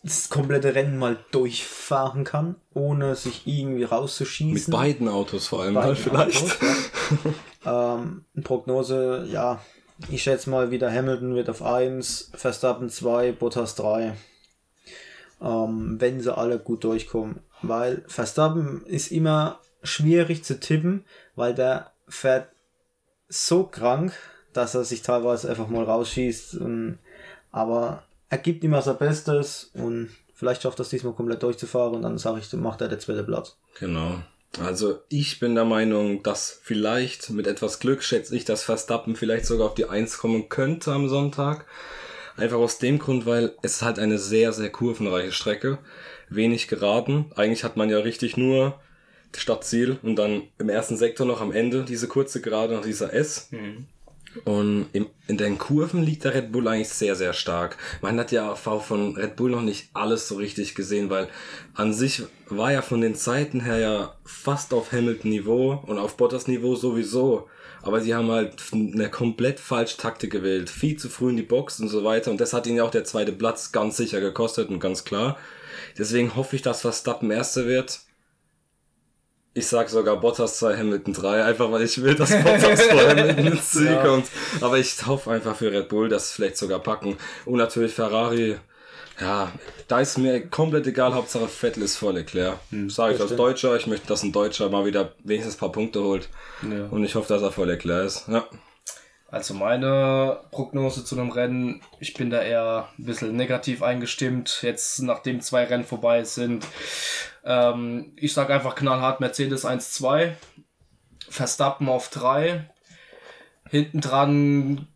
das 0.02 0.30
komplette 0.30 0.74
Rennen 0.74 0.98
mal 0.98 1.18
durchfahren 1.30 2.24
kann, 2.24 2.56
ohne 2.72 3.14
sich 3.14 3.46
irgendwie 3.46 3.84
rauszuschießen. 3.84 4.72
Mit 4.72 4.80
beiden 4.80 5.08
Autos 5.08 5.48
vor 5.48 5.62
allem 5.62 5.76
halt 5.76 5.98
vielleicht. 5.98 6.42
Autos, 6.42 6.58
ja. 7.64 7.96
ähm, 7.98 8.24
Prognose, 8.42 9.26
ja, 9.30 9.60
ich 10.08 10.22
schätze 10.22 10.48
mal 10.48 10.70
wieder 10.70 10.90
Hamilton 10.90 11.34
wird 11.34 11.50
auf 11.50 11.62
1, 11.62 12.32
Verstappen 12.34 12.88
2, 12.88 13.32
Bottas 13.32 13.74
3. 13.74 14.16
Ähm, 15.42 15.96
wenn 15.98 16.20
sie 16.20 16.34
alle 16.34 16.58
gut 16.58 16.84
durchkommen. 16.84 17.40
Weil 17.62 18.02
Verstappen 18.06 18.84
ist 18.86 19.10
immer 19.10 19.60
schwierig 19.82 20.44
zu 20.44 20.58
tippen, 20.58 21.04
weil 21.34 21.54
der 21.54 21.92
fährt 22.08 22.48
so 23.28 23.64
krank, 23.64 24.14
dass 24.52 24.74
er 24.74 24.84
sich 24.84 25.02
teilweise 25.02 25.48
einfach 25.48 25.68
mal 25.68 25.84
rausschießt. 25.84 26.56
Und, 26.56 26.98
aber 27.52 28.02
er 28.28 28.38
gibt 28.38 28.64
immer 28.64 28.82
sein 28.82 28.98
Bestes 28.98 29.70
und 29.74 30.10
vielleicht 30.34 30.62
schafft 30.62 30.80
er 30.80 30.82
es 30.82 30.88
diesmal 30.88 31.12
komplett 31.12 31.42
durchzufahren 31.42 31.94
und 31.94 32.02
dann 32.02 32.18
sage 32.18 32.40
ich, 32.40 32.52
macht 32.54 32.80
er 32.80 32.88
der 32.88 32.98
zweite 32.98 33.24
Platz. 33.24 33.56
Genau. 33.78 34.20
Also 34.58 34.98
ich 35.08 35.38
bin 35.38 35.54
der 35.54 35.64
Meinung, 35.64 36.22
dass 36.22 36.58
vielleicht 36.62 37.30
mit 37.30 37.46
etwas 37.46 37.78
Glück 37.78 38.02
schätze 38.02 38.34
ich, 38.34 38.44
dass 38.44 38.64
Verstappen 38.64 39.14
vielleicht 39.14 39.46
sogar 39.46 39.66
auf 39.68 39.74
die 39.74 39.88
1 39.88 40.18
kommen 40.18 40.48
könnte 40.48 40.92
am 40.92 41.08
Sonntag. 41.08 41.66
Einfach 42.36 42.56
aus 42.56 42.78
dem 42.78 42.98
Grund, 42.98 43.26
weil 43.26 43.54
es 43.62 43.82
halt 43.82 43.98
eine 43.98 44.18
sehr, 44.18 44.52
sehr 44.52 44.70
kurvenreiche 44.70 45.30
Strecke. 45.30 45.78
Wenig 46.30 46.68
geraden. 46.68 47.30
Eigentlich 47.36 47.64
hat 47.64 47.76
man 47.76 47.90
ja 47.90 47.98
richtig 47.98 48.36
nur 48.36 48.80
Stadtziel 49.36 49.98
und 50.02 50.16
dann 50.16 50.42
im 50.58 50.68
ersten 50.68 50.96
Sektor 50.96 51.26
noch 51.26 51.40
am 51.40 51.52
Ende 51.52 51.84
diese 51.84 52.08
kurze 52.08 52.40
Gerade 52.40 52.74
nach 52.74 52.82
dieser 52.82 53.12
S. 53.12 53.50
Und 54.44 54.86
im, 54.92 55.06
in 55.26 55.36
den 55.38 55.58
Kurven 55.58 56.02
liegt 56.02 56.24
der 56.24 56.34
Red 56.34 56.52
Bull 56.52 56.68
eigentlich 56.68 56.88
sehr, 56.88 57.16
sehr 57.16 57.32
stark. 57.32 57.76
Man 58.00 58.18
hat 58.18 58.30
ja 58.30 58.52
auch 58.52 58.82
von 58.82 59.16
Red 59.16 59.34
Bull 59.36 59.50
noch 59.50 59.62
nicht 59.62 59.88
alles 59.92 60.28
so 60.28 60.36
richtig 60.36 60.74
gesehen, 60.74 61.10
weil 61.10 61.28
an 61.74 61.92
sich 61.92 62.22
war 62.48 62.72
ja 62.72 62.82
von 62.82 63.00
den 63.00 63.16
Zeiten 63.16 63.60
her 63.60 63.78
ja 63.78 64.14
fast 64.24 64.72
auf 64.72 64.92
Hamilton-Niveau 64.92 65.82
und 65.84 65.98
auf 65.98 66.16
Bottas-Niveau 66.16 66.76
sowieso. 66.76 67.48
Aber 67.82 68.00
sie 68.00 68.14
haben 68.14 68.30
halt 68.30 68.62
eine 68.72 69.10
komplett 69.10 69.58
falsche 69.58 69.96
Taktik 69.96 70.30
gewählt. 70.30 70.70
Viel 70.70 70.96
zu 70.96 71.08
früh 71.08 71.30
in 71.30 71.36
die 71.36 71.42
Box 71.42 71.80
und 71.80 71.88
so 71.88 72.04
weiter. 72.04 72.30
Und 72.30 72.40
das 72.40 72.52
hat 72.52 72.66
ihnen 72.66 72.76
ja 72.76 72.84
auch 72.84 72.90
der 72.90 73.04
zweite 73.04 73.32
Platz 73.32 73.72
ganz 73.72 73.96
sicher 73.96 74.20
gekostet 74.20 74.68
und 74.68 74.80
ganz 74.80 75.04
klar. 75.04 75.38
Deswegen 75.98 76.36
hoffe 76.36 76.56
ich, 76.56 76.62
dass 76.62 76.82
Verstappen 76.82 77.30
Erster 77.30 77.66
wird. 77.66 78.00
Ich 79.52 79.66
sag 79.66 79.88
sogar 79.88 80.16
Bottas 80.20 80.58
2, 80.58 80.76
Hamilton 80.76 81.12
3, 81.12 81.44
einfach 81.44 81.70
weil 81.72 81.82
ich 81.82 82.00
will, 82.00 82.14
dass 82.14 82.30
Bottas 82.30 82.82
vor 82.82 83.00
Hamilton 83.08 83.46
ins 83.52 83.70
Ziel 83.72 83.86
Ja. 83.86 84.02
kommt. 84.04 84.26
Aber 84.60 84.78
ich 84.78 84.94
hoffe 85.06 85.30
einfach 85.32 85.56
für 85.56 85.72
Red 85.72 85.88
Bull, 85.88 86.08
dass 86.08 86.28
sie 86.30 86.34
vielleicht 86.36 86.56
sogar 86.56 86.78
packen. 86.78 87.16
Und 87.44 87.58
natürlich 87.58 87.92
Ferrari. 87.92 88.56
Ja, 89.20 89.52
da 89.88 90.00
ist 90.00 90.16
mir 90.16 90.46
komplett 90.48 90.86
egal, 90.86 91.12
Hauptsache 91.14 91.46
Vettel 91.48 91.82
ist 91.82 91.96
vor 91.96 92.12
Leclerc. 92.14 92.56
Sage 92.88 93.16
ich 93.16 93.20
als. 93.20 93.36
Deutscher, 93.36 93.76
ich 93.76 93.86
möchte, 93.86 94.06
dass 94.06 94.22
ein 94.22 94.32
Deutscher 94.32 94.70
mal 94.70 94.86
wieder 94.86 95.12
wenigstens 95.24 95.56
ein 95.56 95.58
paar 95.60 95.72
Punkte 95.72 96.02
holt. 96.02 96.28
Ja. 96.62 96.86
Und 96.86 97.04
ich 97.04 97.14
hoffe, 97.16 97.28
dass 97.28 97.42
er 97.42 97.52
vor 97.52 97.66
Leclerc 97.66 98.06
ist. 98.06 98.28
Ja. 98.28 98.46
Also 99.32 99.54
meine 99.54 100.40
Prognose 100.52 101.04
zu 101.04 101.14
dem 101.16 101.30
Rennen, 101.30 101.82
ich 102.00 102.14
bin 102.14 102.30
da 102.30 102.40
eher 102.42 102.88
ein 102.98 103.04
bisschen 103.04 103.36
negativ 103.36 103.82
eingestimmt, 103.82 104.60
jetzt 104.62 105.02
nachdem 105.02 105.40
zwei 105.40 105.64
Rennen 105.64 105.84
vorbei 105.84 106.24
sind. 106.24 106.64
Ähm, 107.44 108.12
ich 108.16 108.32
sage 108.32 108.54
einfach 108.54 108.74
knallhart 108.74 109.20
Mercedes 109.20 109.64
1-2, 109.64 110.32
Verstappen 111.28 111.88
auf 111.88 112.08
3, 112.10 112.68
hinten 113.68 114.00
dran 114.00 114.88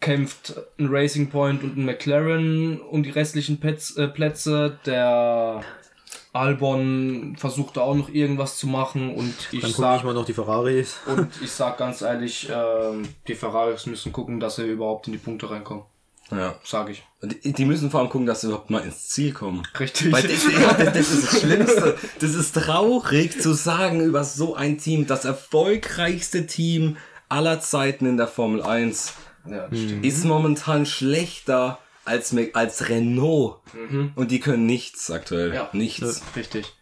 kämpft 0.00 0.54
ein 0.78 0.88
Racing 0.88 1.28
Point 1.30 1.62
und 1.62 1.76
ein 1.76 1.84
McLaren 1.84 2.80
um 2.80 3.02
die 3.02 3.10
restlichen 3.10 3.60
Plätz, 3.60 3.96
äh, 3.96 4.08
Plätze. 4.08 4.78
Der 4.86 5.62
Albon 6.32 7.36
versucht 7.36 7.76
da 7.76 7.82
auch 7.82 7.94
noch 7.94 8.08
irgendwas 8.08 8.56
zu 8.56 8.66
machen 8.66 9.14
und 9.14 9.34
ich 9.52 9.60
Dann 9.60 9.72
sag, 9.72 9.98
ich 9.98 10.04
mal 10.04 10.14
noch 10.14 10.24
die 10.24 10.32
Ferraris. 10.32 10.98
und 11.06 11.28
ich 11.42 11.50
sag 11.50 11.76
ganz 11.78 12.02
ehrlich, 12.02 12.48
ähm, 12.52 13.08
die 13.28 13.34
Ferraris 13.34 13.86
müssen 13.86 14.12
gucken, 14.12 14.40
dass 14.40 14.56
sie 14.56 14.66
überhaupt 14.66 15.06
in 15.06 15.12
die 15.12 15.18
Punkte 15.18 15.50
reinkommen. 15.50 15.84
Ja. 16.30 16.54
Sag 16.64 16.90
ich. 16.90 17.02
Und 17.22 17.44
Die, 17.44 17.52
die 17.52 17.64
müssen 17.64 17.90
vor 17.90 18.00
allem 18.00 18.08
gucken, 18.08 18.26
dass 18.26 18.40
sie 18.40 18.46
überhaupt 18.48 18.70
mal 18.70 18.80
ins 18.82 19.08
Ziel 19.08 19.32
kommen. 19.32 19.62
Richtig. 19.78 20.12
Weil 20.12 20.22
das, 20.22 20.44
ja, 20.52 20.72
das, 20.72 20.92
das 20.94 21.10
ist 21.10 21.32
das 21.32 21.40
Schlimmste. 21.42 21.98
Das 22.20 22.34
ist 22.34 22.54
traurig 22.54 23.40
zu 23.40 23.52
sagen 23.52 24.00
über 24.00 24.24
so 24.24 24.54
ein 24.54 24.78
Team, 24.78 25.06
das 25.06 25.24
erfolgreichste 25.24 26.46
Team 26.46 26.96
aller 27.28 27.60
Zeiten 27.60 28.06
in 28.06 28.16
der 28.16 28.28
Formel 28.28 28.62
1 28.62 29.12
ja, 29.48 29.66
stimmt. 29.68 30.04
ist 30.04 30.24
momentan 30.24 30.86
schlechter 30.86 31.78
als, 32.04 32.34
als 32.54 32.88
Renault. 32.88 33.58
Und 34.16 34.30
die 34.30 34.40
können 34.40 34.66
nichts 34.66 35.10
aktuell. 35.10 35.54
Ja. 35.54 35.68
Nichts. 35.72 36.22
Richtig. 36.34 36.74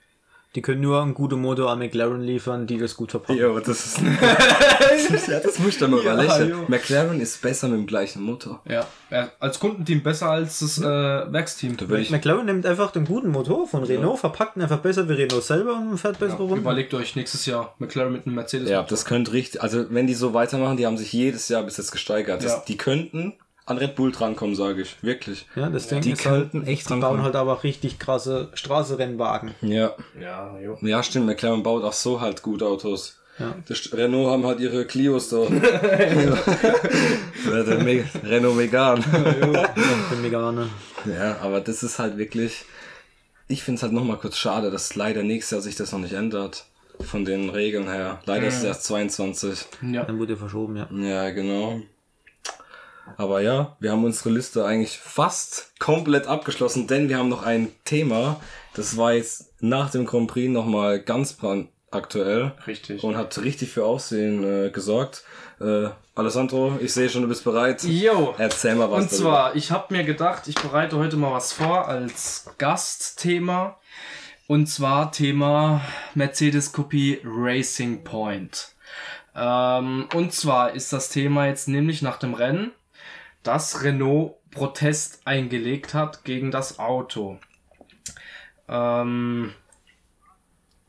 Die 0.54 0.62
können 0.62 0.80
nur 0.80 1.02
einen 1.02 1.12
guten 1.12 1.40
Motor 1.40 1.70
an 1.70 1.78
McLaren 1.78 2.22
liefern, 2.22 2.66
die 2.66 2.78
das 2.78 2.96
gut 2.96 3.10
verpacken. 3.10 3.38
Ja, 3.38 3.50
aber 3.50 3.60
das 3.60 3.84
ist. 3.84 4.00
ja, 5.28 5.40
das 5.40 5.58
muss 5.58 5.74
ich 5.74 5.78
doch 5.78 5.88
mal 5.88 6.02
Ja, 6.02 6.14
überlegen. 6.14 6.50
jo. 6.50 6.64
McLaren 6.68 7.20
ist 7.20 7.42
besser 7.42 7.68
mit 7.68 7.78
dem 7.80 7.86
gleichen 7.86 8.22
Motor. 8.22 8.62
Ja. 8.66 8.86
ja. 9.10 9.30
Als 9.40 9.60
Kundenteam 9.60 10.02
besser 10.02 10.30
als 10.30 10.60
das 10.60 10.78
äh, 10.78 10.82
Werksteam. 10.84 11.76
Da 11.76 11.84
ich. 11.96 12.10
McLaren 12.10 12.46
nimmt 12.46 12.64
einfach 12.64 12.90
den 12.92 13.04
guten 13.04 13.28
Motor 13.28 13.68
von 13.68 13.84
Renault, 13.84 14.20
verpackt 14.20 14.56
ihn 14.56 14.62
einfach 14.62 14.78
besser 14.78 15.06
wie 15.08 15.12
Renault 15.12 15.44
selber 15.44 15.74
und 15.76 15.98
fährt 15.98 16.18
bessere 16.18 16.38
Runden. 16.42 16.60
Überlegt 16.60 16.94
euch 16.94 17.14
nächstes 17.14 17.44
Jahr 17.44 17.74
McLaren 17.78 18.12
mit 18.12 18.26
einem 18.26 18.34
Mercedes. 18.34 18.70
Ja, 18.70 18.82
das 18.82 19.04
könnte 19.04 19.32
richtig. 19.32 19.62
Also, 19.62 19.84
wenn 19.90 20.06
die 20.06 20.14
so 20.14 20.32
weitermachen, 20.32 20.78
die 20.78 20.86
haben 20.86 20.96
sich 20.96 21.12
jedes 21.12 21.48
Jahr 21.50 21.62
bis 21.62 21.76
jetzt 21.76 21.92
gesteigert. 21.92 22.42
Das, 22.42 22.52
Ja. 22.52 22.62
Die 22.66 22.76
könnten 22.78 23.34
an 23.68 23.78
Red 23.78 23.94
Bull 23.96 24.12
drankommen, 24.12 24.54
sage 24.56 24.82
ich. 24.82 24.96
Wirklich. 25.02 25.46
Ja, 25.54 25.68
das 25.68 25.88
Ding 25.88 26.00
Die 26.00 26.12
ist 26.12 26.26
halt, 26.26 26.54
echt 26.66 26.88
die 26.88 26.94
bauen 26.96 27.22
halt 27.22 27.36
aber 27.36 27.52
auch 27.54 27.64
richtig 27.64 27.98
krasse 27.98 28.48
Straßenrennwagen. 28.54 29.54
Ja. 29.60 29.94
Ja, 30.20 30.58
jo. 30.58 30.78
Ja, 30.80 31.02
stimmt. 31.02 31.26
McLaren 31.26 31.62
baut 31.62 31.84
auch 31.84 31.92
so 31.92 32.20
halt 32.20 32.42
gut 32.42 32.62
Autos. 32.62 33.16
Ja. 33.38 33.54
Das 33.68 33.92
Renault 33.92 34.30
haben 34.30 34.46
halt 34.46 34.58
ihre 34.60 34.84
Clios 34.84 35.28
da. 35.28 35.36
Ja, 37.48 37.62
der 37.62 37.82
Me 37.82 38.04
Renault 38.24 38.56
Megane. 38.56 39.00
Den 40.10 40.22
Megane. 40.22 40.68
ja, 41.06 41.38
aber 41.40 41.60
das 41.60 41.82
ist 41.82 41.98
halt 41.98 42.18
wirklich. 42.18 42.64
Ich 43.46 43.62
finde 43.62 43.76
es 43.76 43.82
halt 43.82 43.92
nochmal 43.92 44.18
kurz 44.18 44.36
schade, 44.36 44.70
dass 44.70 44.94
leider 44.96 45.22
nächstes 45.22 45.52
Jahr 45.52 45.60
sich 45.62 45.76
das 45.76 45.92
noch 45.92 46.00
nicht 46.00 46.12
ändert. 46.14 46.66
Von 47.00 47.24
den 47.24 47.48
Regeln 47.48 47.88
her. 47.88 48.20
Leider 48.26 48.48
ist 48.48 48.56
es 48.58 48.64
erst 48.64 48.84
22. 48.84 49.66
Ja. 49.92 50.02
Dann 50.04 50.18
wurde 50.18 50.36
verschoben, 50.36 50.76
ja. 50.76 50.88
Ja, 50.90 51.30
genau. 51.30 51.80
Aber 53.16 53.40
ja, 53.40 53.76
wir 53.80 53.92
haben 53.92 54.04
unsere 54.04 54.30
Liste 54.30 54.64
eigentlich 54.64 54.98
fast 54.98 55.72
komplett 55.78 56.26
abgeschlossen, 56.26 56.86
denn 56.86 57.08
wir 57.08 57.18
haben 57.18 57.28
noch 57.28 57.42
ein 57.42 57.72
Thema. 57.84 58.40
Das 58.74 58.96
war 58.96 59.12
jetzt 59.14 59.52
nach 59.60 59.90
dem 59.90 60.06
Grand 60.06 60.28
Prix 60.28 60.50
nochmal 60.50 61.00
ganz 61.00 61.32
brandaktuell. 61.32 62.52
Richtig. 62.66 63.02
Und 63.02 63.16
hat 63.16 63.38
richtig 63.38 63.70
für 63.70 63.84
Aufsehen 63.84 64.44
äh, 64.44 64.70
gesorgt. 64.70 65.24
Äh, 65.60 65.88
Alessandro, 66.14 66.78
ich 66.80 66.92
sehe 66.92 67.08
schon, 67.08 67.22
du 67.22 67.28
bist 67.28 67.44
bereit. 67.44 67.82
Jo. 67.84 68.34
Erzähl 68.38 68.74
mal 68.74 68.90
was. 68.90 69.02
Und 69.02 69.10
zwar, 69.10 69.54
ich 69.56 69.70
habe 69.70 69.94
mir 69.94 70.04
gedacht, 70.04 70.48
ich 70.48 70.56
bereite 70.56 70.98
heute 70.98 71.16
mal 71.16 71.32
was 71.32 71.52
vor 71.52 71.88
als 71.88 72.50
Gastthema. 72.58 73.78
Und 74.48 74.66
zwar 74.66 75.12
Thema 75.12 75.82
Mercedes-Kopie 76.14 77.20
Racing 77.22 78.02
Point. 78.02 78.72
Ähm, 79.36 80.08
und 80.14 80.32
zwar 80.32 80.72
ist 80.72 80.92
das 80.92 81.10
Thema 81.10 81.46
jetzt 81.46 81.68
nämlich 81.68 82.02
nach 82.02 82.18
dem 82.18 82.34
Rennen, 82.34 82.72
dass 83.48 83.82
Renault 83.82 84.34
Protest 84.50 85.22
eingelegt 85.24 85.94
hat 85.94 86.22
gegen 86.24 86.50
das 86.50 86.78
Auto. 86.78 87.38
Ähm, 88.68 89.54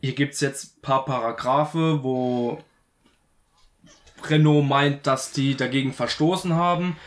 hier 0.01 0.13
gibt's 0.13 0.41
jetzt 0.41 0.65
ein 0.65 0.81
paar 0.81 1.05
Paragraphe, 1.05 2.03
wo 2.03 2.61
Renault 4.25 4.67
meint, 4.67 5.07
dass 5.07 5.31
die 5.31 5.55
dagegen 5.55 5.93
verstoßen 5.93 6.53
haben. 6.53 6.97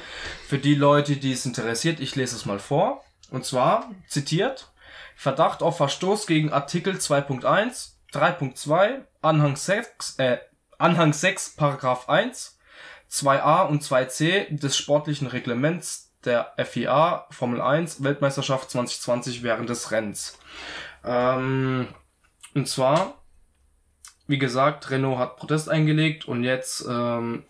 Für 0.49 0.57
die 0.57 0.75
Leute, 0.75 1.19
die 1.19 1.33
es 1.33 1.45
interessiert, 1.45 2.01
ich 2.01 2.17
lese 2.17 2.35
es 2.35 2.47
mal 2.47 2.59
vor. 2.59 3.05
Und 3.31 3.45
zwar, 3.45 3.91
zitiert, 4.09 4.73
Verdacht 5.17 5.63
auf 5.63 5.77
Verstoß 5.77 6.27
gegen 6.27 6.51
Artikel 6.51 6.95
2.1, 6.95 7.91
3.2, 8.11 9.03
Anhang 9.21 9.57
6, 9.57 10.15
äh, 10.17 10.39
Anhang 10.79 11.13
6, 11.13 11.57
Paragraph 11.57 12.09
1, 12.09 12.57
2a 13.13 13.69
und 13.69 13.83
2c 13.83 14.59
des 14.59 14.77
sportlichen 14.77 15.27
Reglements 15.27 16.13
der 16.25 16.55
FIA 16.65 17.27
Formel 17.31 17.61
1 17.61 18.03
Weltmeisterschaft 18.03 18.71
2020 18.71 19.43
während 19.43 19.69
des 19.69 19.91
Rennens. 19.91 20.39
Ähm, 21.05 21.89
und 22.55 22.69
zwar, 22.69 23.23
wie 24.27 24.39
gesagt, 24.39 24.91
Renault 24.91 25.19
hat 25.19 25.37
Protest 25.37 25.69
eingelegt 25.69 26.25
und 26.27 26.43
jetzt 26.43 26.87
ähm, 26.89 27.45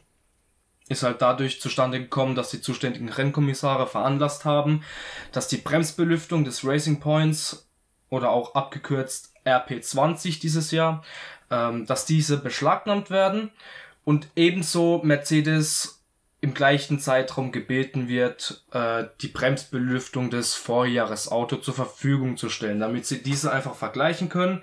ist 0.88 1.04
halt 1.04 1.22
dadurch 1.22 1.60
zustande 1.60 2.00
gekommen, 2.00 2.34
dass 2.34 2.50
die 2.50 2.60
zuständigen 2.60 3.08
Rennkommissare 3.08 3.86
veranlasst 3.86 4.44
haben, 4.44 4.82
dass 5.30 5.48
die 5.48 5.58
Bremsbelüftung 5.58 6.44
des 6.44 6.66
Racing 6.66 6.98
Points 6.98 7.68
oder 8.08 8.30
auch 8.30 8.54
abgekürzt 8.54 9.32
RP20 9.46 10.40
dieses 10.40 10.72
Jahr, 10.72 11.04
ähm, 11.50 11.86
dass 11.86 12.04
diese 12.04 12.38
beschlagnahmt 12.38 13.10
werden 13.10 13.52
und 14.04 14.28
ebenso 14.36 15.00
Mercedes 15.04 16.02
im 16.40 16.54
gleichen 16.54 16.98
Zeitraum 16.98 17.52
gebeten 17.52 18.08
wird, 18.08 18.64
äh, 18.72 19.04
die 19.20 19.28
Bremsbelüftung 19.28 20.28
des 20.28 20.54
Vorjahresauto 20.54 21.56
zur 21.56 21.74
Verfügung 21.74 22.36
zu 22.36 22.48
stellen, 22.48 22.80
damit 22.80 23.06
sie 23.06 23.22
diese 23.22 23.52
einfach 23.52 23.76
vergleichen 23.76 24.28
können 24.28 24.62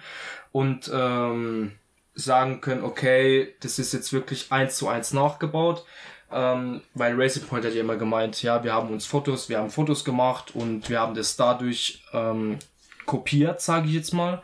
und 0.51 0.91
ähm, 0.93 1.71
sagen 2.15 2.59
können, 2.59 2.83
okay, 2.83 3.55
das 3.61 3.79
ist 3.79 3.93
jetzt 3.93 4.11
wirklich 4.11 4.51
eins 4.51 4.75
zu 4.75 4.89
eins 4.89 5.13
nachgebaut. 5.13 5.85
Ähm, 6.31 6.81
weil 6.93 7.19
Racing 7.19 7.47
Point 7.47 7.65
hat 7.65 7.73
ja 7.73 7.81
immer 7.81 7.95
gemeint, 7.95 8.43
ja, 8.43 8.63
wir 8.63 8.73
haben 8.73 8.89
uns 8.89 9.05
Fotos, 9.05 9.49
wir 9.49 9.57
haben 9.57 9.71
Fotos 9.71 10.03
gemacht 10.03 10.53
und 10.53 10.89
wir 10.89 10.99
haben 10.99 11.15
das 11.15 11.37
dadurch 11.37 12.03
ähm, 12.13 12.59
kopiert, 13.05 13.61
sage 13.61 13.87
ich 13.87 13.93
jetzt 13.93 14.13
mal. 14.13 14.41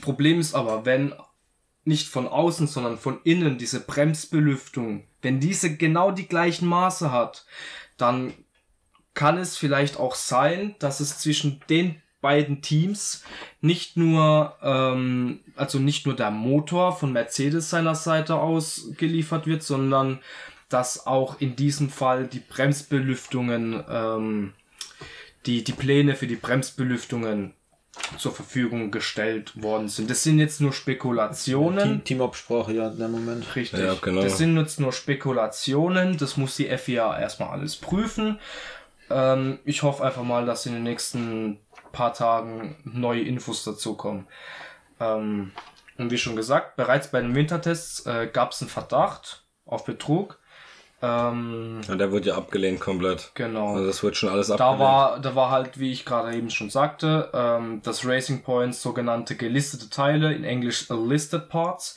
Problem 0.00 0.40
ist 0.40 0.54
aber, 0.54 0.84
wenn 0.86 1.12
nicht 1.84 2.08
von 2.08 2.28
außen, 2.28 2.66
sondern 2.66 2.98
von 2.98 3.20
innen 3.24 3.58
diese 3.58 3.80
Bremsbelüftung, 3.80 5.04
wenn 5.22 5.40
diese 5.40 5.76
genau 5.76 6.10
die 6.10 6.28
gleichen 6.28 6.68
Maße 6.68 7.10
hat, 7.10 7.46
dann 7.96 8.32
kann 9.14 9.38
es 9.38 9.56
vielleicht 9.56 9.98
auch 9.98 10.14
sein, 10.14 10.74
dass 10.78 11.00
es 11.00 11.18
zwischen 11.18 11.60
den 11.68 12.00
beiden 12.20 12.62
Teams 12.62 13.24
nicht 13.60 13.96
nur, 13.96 14.56
ähm, 14.62 15.40
also 15.56 15.78
nicht 15.78 16.06
nur 16.06 16.14
der 16.14 16.30
Motor 16.30 16.96
von 16.96 17.12
Mercedes 17.12 17.70
seiner 17.70 17.94
Seite 17.94 18.36
aus 18.36 18.92
geliefert 18.96 19.46
wird, 19.46 19.62
sondern 19.62 20.20
dass 20.68 21.06
auch 21.06 21.40
in 21.40 21.56
diesem 21.56 21.90
Fall 21.90 22.26
die 22.26 22.40
Bremsbelüftungen, 22.40 23.82
ähm, 23.88 24.52
die, 25.46 25.64
die 25.64 25.72
Pläne 25.72 26.14
für 26.14 26.26
die 26.26 26.36
Bremsbelüftungen 26.36 27.54
zur 28.18 28.32
Verfügung 28.32 28.90
gestellt 28.90 29.62
worden 29.62 29.88
sind. 29.88 30.10
Das 30.10 30.22
sind 30.22 30.38
jetzt 30.38 30.60
nur 30.60 30.72
Spekulationen. 30.72 31.88
Team, 31.88 32.04
Teamabsprache, 32.04 32.72
ja, 32.72 32.88
in 32.88 32.98
dem 32.98 33.12
Moment. 33.12 33.56
Richtig. 33.56 33.80
Ja, 33.80 33.94
genau. 34.00 34.22
Das 34.22 34.38
sind 34.38 34.56
jetzt 34.56 34.80
nur 34.80 34.92
Spekulationen. 34.92 36.16
Das 36.16 36.36
muss 36.36 36.56
die 36.56 36.66
FIA 36.76 37.18
erstmal 37.18 37.50
alles 37.50 37.76
prüfen. 37.76 38.38
Ähm, 39.10 39.58
ich 39.64 39.82
hoffe 39.82 40.04
einfach 40.04 40.22
mal, 40.22 40.46
dass 40.46 40.66
in 40.66 40.74
den 40.74 40.82
nächsten 40.82 41.58
paar 41.92 42.12
Tagen 42.14 42.76
neue 42.84 43.22
Infos 43.22 43.64
dazu 43.64 43.96
kommen. 43.96 44.26
Ähm, 44.98 45.52
und 45.98 46.10
wie 46.10 46.18
schon 46.18 46.36
gesagt, 46.36 46.76
bereits 46.76 47.08
bei 47.10 47.20
den 47.20 47.34
Wintertests 47.34 48.06
äh, 48.06 48.28
gab 48.32 48.52
es 48.52 48.60
einen 48.60 48.70
Verdacht 48.70 49.44
auf 49.66 49.84
Betrug. 49.84 50.39
Ähm, 51.02 51.80
Ja, 51.88 51.94
der 51.96 52.12
wird 52.12 52.26
ja 52.26 52.36
abgelehnt 52.36 52.80
komplett. 52.80 53.30
genau. 53.34 53.74
Also 53.74 53.86
das 53.86 54.02
wird 54.02 54.16
schon 54.16 54.28
alles 54.28 54.48
Da 54.48 54.54
abgelehnt. 54.54 54.80
war, 54.80 55.18
da 55.20 55.34
war 55.34 55.50
halt, 55.50 55.78
wie 55.80 55.92
ich 55.92 56.04
gerade 56.04 56.34
eben 56.36 56.50
schon 56.50 56.68
sagte, 56.70 57.30
ähm, 57.32 57.80
das 57.82 58.04
Racing 58.06 58.42
Points 58.42 58.82
sogenannte 58.82 59.34
gelistete 59.36 59.88
Teile, 59.88 60.32
in 60.34 60.44
Englisch 60.44 60.88
listed 60.90 61.48
parts, 61.48 61.96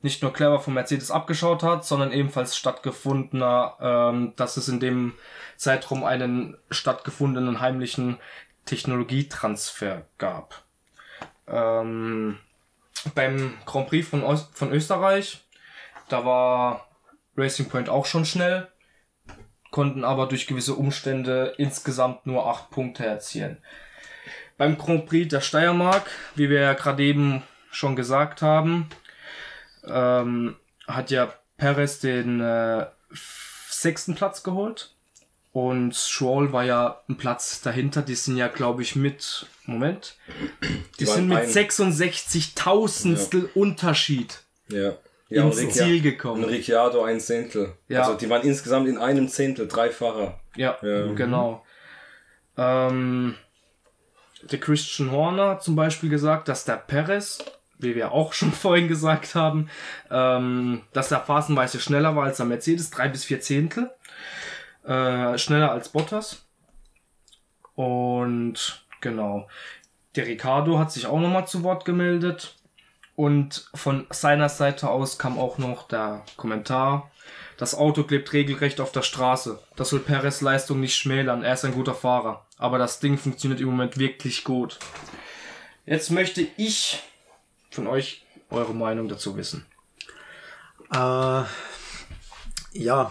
nicht 0.00 0.22
nur 0.22 0.32
clever 0.32 0.60
von 0.60 0.74
Mercedes 0.74 1.10
abgeschaut 1.10 1.62
hat, 1.62 1.84
sondern 1.84 2.12
ebenfalls 2.12 2.56
stattgefundener, 2.56 3.74
ähm, 3.80 4.32
dass 4.36 4.56
es 4.56 4.68
in 4.68 4.80
dem 4.80 5.14
Zeitraum 5.56 6.04
einen 6.04 6.56
stattgefundenen 6.70 7.60
heimlichen 7.60 8.16
Technologietransfer 8.64 10.02
gab. 10.18 10.62
Ähm, 11.46 12.38
beim 13.14 13.54
Grand 13.66 13.88
Prix 13.88 14.08
von, 14.08 14.22
Ost 14.22 14.56
von 14.56 14.72
Österreich, 14.72 15.44
da 16.08 16.24
war 16.24 16.87
Racing 17.38 17.68
Point 17.68 17.88
auch 17.88 18.04
schon 18.06 18.24
schnell, 18.26 18.68
konnten 19.70 20.04
aber 20.04 20.26
durch 20.26 20.46
gewisse 20.46 20.74
Umstände 20.74 21.54
insgesamt 21.56 22.26
nur 22.26 22.46
acht 22.46 22.70
Punkte 22.70 23.06
erzielen. 23.06 23.58
Beim 24.56 24.76
Grand 24.76 25.06
Prix 25.06 25.28
der 25.28 25.40
Steiermark, 25.40 26.10
wie 26.34 26.50
wir 26.50 26.60
ja 26.60 26.72
gerade 26.74 27.02
eben 27.04 27.42
schon 27.70 27.94
gesagt 27.96 28.42
haben, 28.42 28.88
ähm, 29.86 30.56
hat 30.86 31.10
ja 31.10 31.32
Perez 31.56 32.00
den 32.00 32.40
äh, 32.40 32.86
sechsten 33.70 34.14
Platz 34.16 34.42
geholt. 34.42 34.92
Und 35.52 35.94
Stroll 35.96 36.52
war 36.52 36.64
ja 36.64 37.00
ein 37.08 37.16
Platz 37.16 37.62
dahinter. 37.62 38.02
Die 38.02 38.14
sind 38.14 38.36
ja, 38.36 38.48
glaube 38.48 38.82
ich, 38.82 38.94
mit. 38.96 39.46
Moment. 39.64 40.16
Die, 40.62 40.82
Die 41.00 41.06
sind 41.06 41.28
mit 41.28 41.38
ein- 41.38 41.48
66.000 41.48 43.48
Unterschied 43.54 44.40
ja. 44.70 44.92
Ja, 45.28 45.44
ins 45.44 45.56
und 45.58 45.66
Ricci- 45.68 45.78
Ziel 45.84 46.00
gekommen. 46.02 46.44
Ricciardo 46.44 47.02
ein 47.04 47.20
Zehntel. 47.20 47.74
Ja. 47.88 48.00
Also 48.02 48.14
die 48.16 48.30
waren 48.30 48.42
insgesamt 48.42 48.88
in 48.88 48.96
einem 48.98 49.28
Zehntel, 49.28 49.68
drei 49.68 49.90
Fahrer. 49.90 50.40
Ja, 50.56 50.78
Ja. 50.82 51.12
genau. 51.12 51.64
Ähm, 52.56 53.34
der 54.50 54.58
Christian 54.60 55.10
Horner 55.10 55.50
hat 55.50 55.62
zum 55.62 55.76
Beispiel 55.76 56.08
gesagt, 56.08 56.48
dass 56.48 56.64
der 56.64 56.76
Perez, 56.76 57.38
wie 57.78 57.94
wir 57.94 58.12
auch 58.12 58.32
schon 58.32 58.52
vorhin 58.52 58.88
gesagt 58.88 59.34
haben, 59.34 59.68
ähm, 60.10 60.82
dass 60.92 61.10
er 61.12 61.20
phasenweise 61.20 61.78
schneller 61.80 62.16
war 62.16 62.24
als 62.24 62.38
der 62.38 62.46
Mercedes, 62.46 62.90
drei 62.90 63.08
bis 63.08 63.24
vier 63.24 63.40
Zehntel. 63.40 63.90
Äh, 64.84 65.36
schneller 65.36 65.70
als 65.72 65.90
Bottas. 65.90 66.46
Und 67.74 68.84
genau. 69.00 69.48
Der 70.16 70.26
Ricardo 70.26 70.78
hat 70.78 70.90
sich 70.90 71.06
auch 71.06 71.20
nochmal 71.20 71.46
zu 71.46 71.62
Wort 71.62 71.84
gemeldet. 71.84 72.56
Und 73.18 73.68
von 73.74 74.06
seiner 74.10 74.48
Seite 74.48 74.88
aus 74.88 75.18
kam 75.18 75.40
auch 75.40 75.58
noch 75.58 75.88
der 75.88 76.24
Kommentar, 76.36 77.10
das 77.56 77.74
Auto 77.74 78.04
klebt 78.04 78.32
regelrecht 78.32 78.80
auf 78.80 78.92
der 78.92 79.02
Straße. 79.02 79.58
Das 79.74 79.88
soll 79.88 79.98
Perez 79.98 80.40
Leistung 80.40 80.78
nicht 80.78 80.94
schmälern. 80.94 81.42
Er 81.42 81.54
ist 81.54 81.64
ein 81.64 81.74
guter 81.74 81.96
Fahrer. 81.96 82.46
Aber 82.58 82.78
das 82.78 83.00
Ding 83.00 83.18
funktioniert 83.18 83.60
im 83.60 83.66
Moment 83.66 83.98
wirklich 83.98 84.44
gut. 84.44 84.78
Jetzt 85.84 86.12
möchte 86.12 86.46
ich 86.56 87.02
von 87.72 87.88
euch 87.88 88.24
eure 88.50 88.72
Meinung 88.72 89.08
dazu 89.08 89.36
wissen. 89.36 89.66
Äh, 90.92 91.42
ja, 92.74 93.10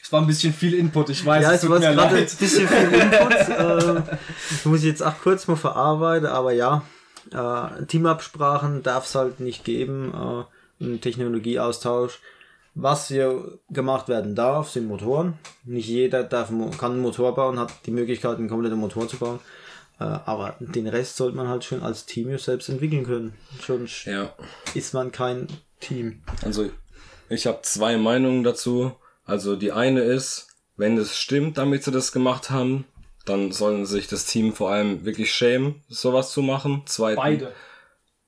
Es 0.00 0.10
war 0.12 0.22
ein 0.22 0.26
bisschen 0.26 0.54
viel 0.54 0.72
Input, 0.72 1.10
ich 1.10 1.26
weiß, 1.26 1.42
ja, 1.42 1.52
es 1.52 1.62
es 1.62 1.68
war 1.68 1.78
gerade 1.78 2.16
ein 2.16 2.24
bisschen 2.24 2.66
viel 2.66 2.94
Input. 2.94 3.32
äh, 3.32 4.16
das 4.48 4.64
muss 4.64 4.78
ich 4.78 4.86
jetzt 4.86 5.02
auch 5.02 5.18
kurz 5.22 5.46
mal 5.46 5.56
verarbeiten, 5.56 6.26
aber 6.26 6.52
ja, 6.52 6.82
äh, 7.32 7.84
Teamabsprachen 7.86 8.82
darf 8.82 9.06
es 9.06 9.14
halt 9.14 9.40
nicht 9.40 9.64
geben, 9.64 10.12
äh, 10.80 10.84
ein 10.84 11.00
Technologieaustausch. 11.00 12.20
Was 12.76 13.06
hier 13.08 13.58
gemacht 13.70 14.08
werden 14.08 14.34
darf, 14.34 14.70
sind 14.70 14.88
Motoren. 14.88 15.34
Nicht 15.64 15.86
jeder 15.88 16.24
darf, 16.24 16.48
kann 16.78 16.92
einen 16.92 17.00
Motor 17.02 17.34
bauen, 17.34 17.58
hat 17.58 17.72
die 17.86 17.92
Möglichkeit, 17.92 18.38
einen 18.38 18.48
kompletten 18.48 18.78
Motor 18.78 19.06
zu 19.08 19.16
bauen. 19.16 19.38
Äh, 20.00 20.04
aber 20.04 20.56
den 20.58 20.88
Rest 20.88 21.16
sollte 21.16 21.36
man 21.36 21.46
halt 21.48 21.62
schon 21.62 21.82
als 21.84 22.04
Team 22.04 22.36
selbst 22.38 22.68
entwickeln 22.68 23.04
können. 23.04 23.34
Sonst 23.64 24.06
Ja. 24.06 24.32
ist 24.74 24.92
man 24.92 25.12
kein 25.12 25.46
Team. 25.78 26.22
Also 26.42 26.68
ich 27.28 27.46
habe 27.46 27.60
zwei 27.62 27.96
Meinungen 27.96 28.42
dazu. 28.42 28.92
Also 29.24 29.54
die 29.54 29.70
eine 29.70 30.00
ist, 30.02 30.48
wenn 30.76 30.98
es 30.98 31.16
stimmt, 31.16 31.56
damit 31.58 31.84
sie 31.84 31.92
das 31.92 32.10
gemacht 32.10 32.50
haben, 32.50 32.84
dann 33.24 33.52
sollen 33.52 33.86
sich 33.86 34.06
das 34.08 34.26
Team 34.26 34.52
vor 34.52 34.70
allem 34.70 35.04
wirklich 35.04 35.32
schämen, 35.32 35.82
sowas 35.88 36.30
zu 36.32 36.42
machen. 36.42 36.82
Zweitens, 36.86 37.22
Beide. 37.22 37.52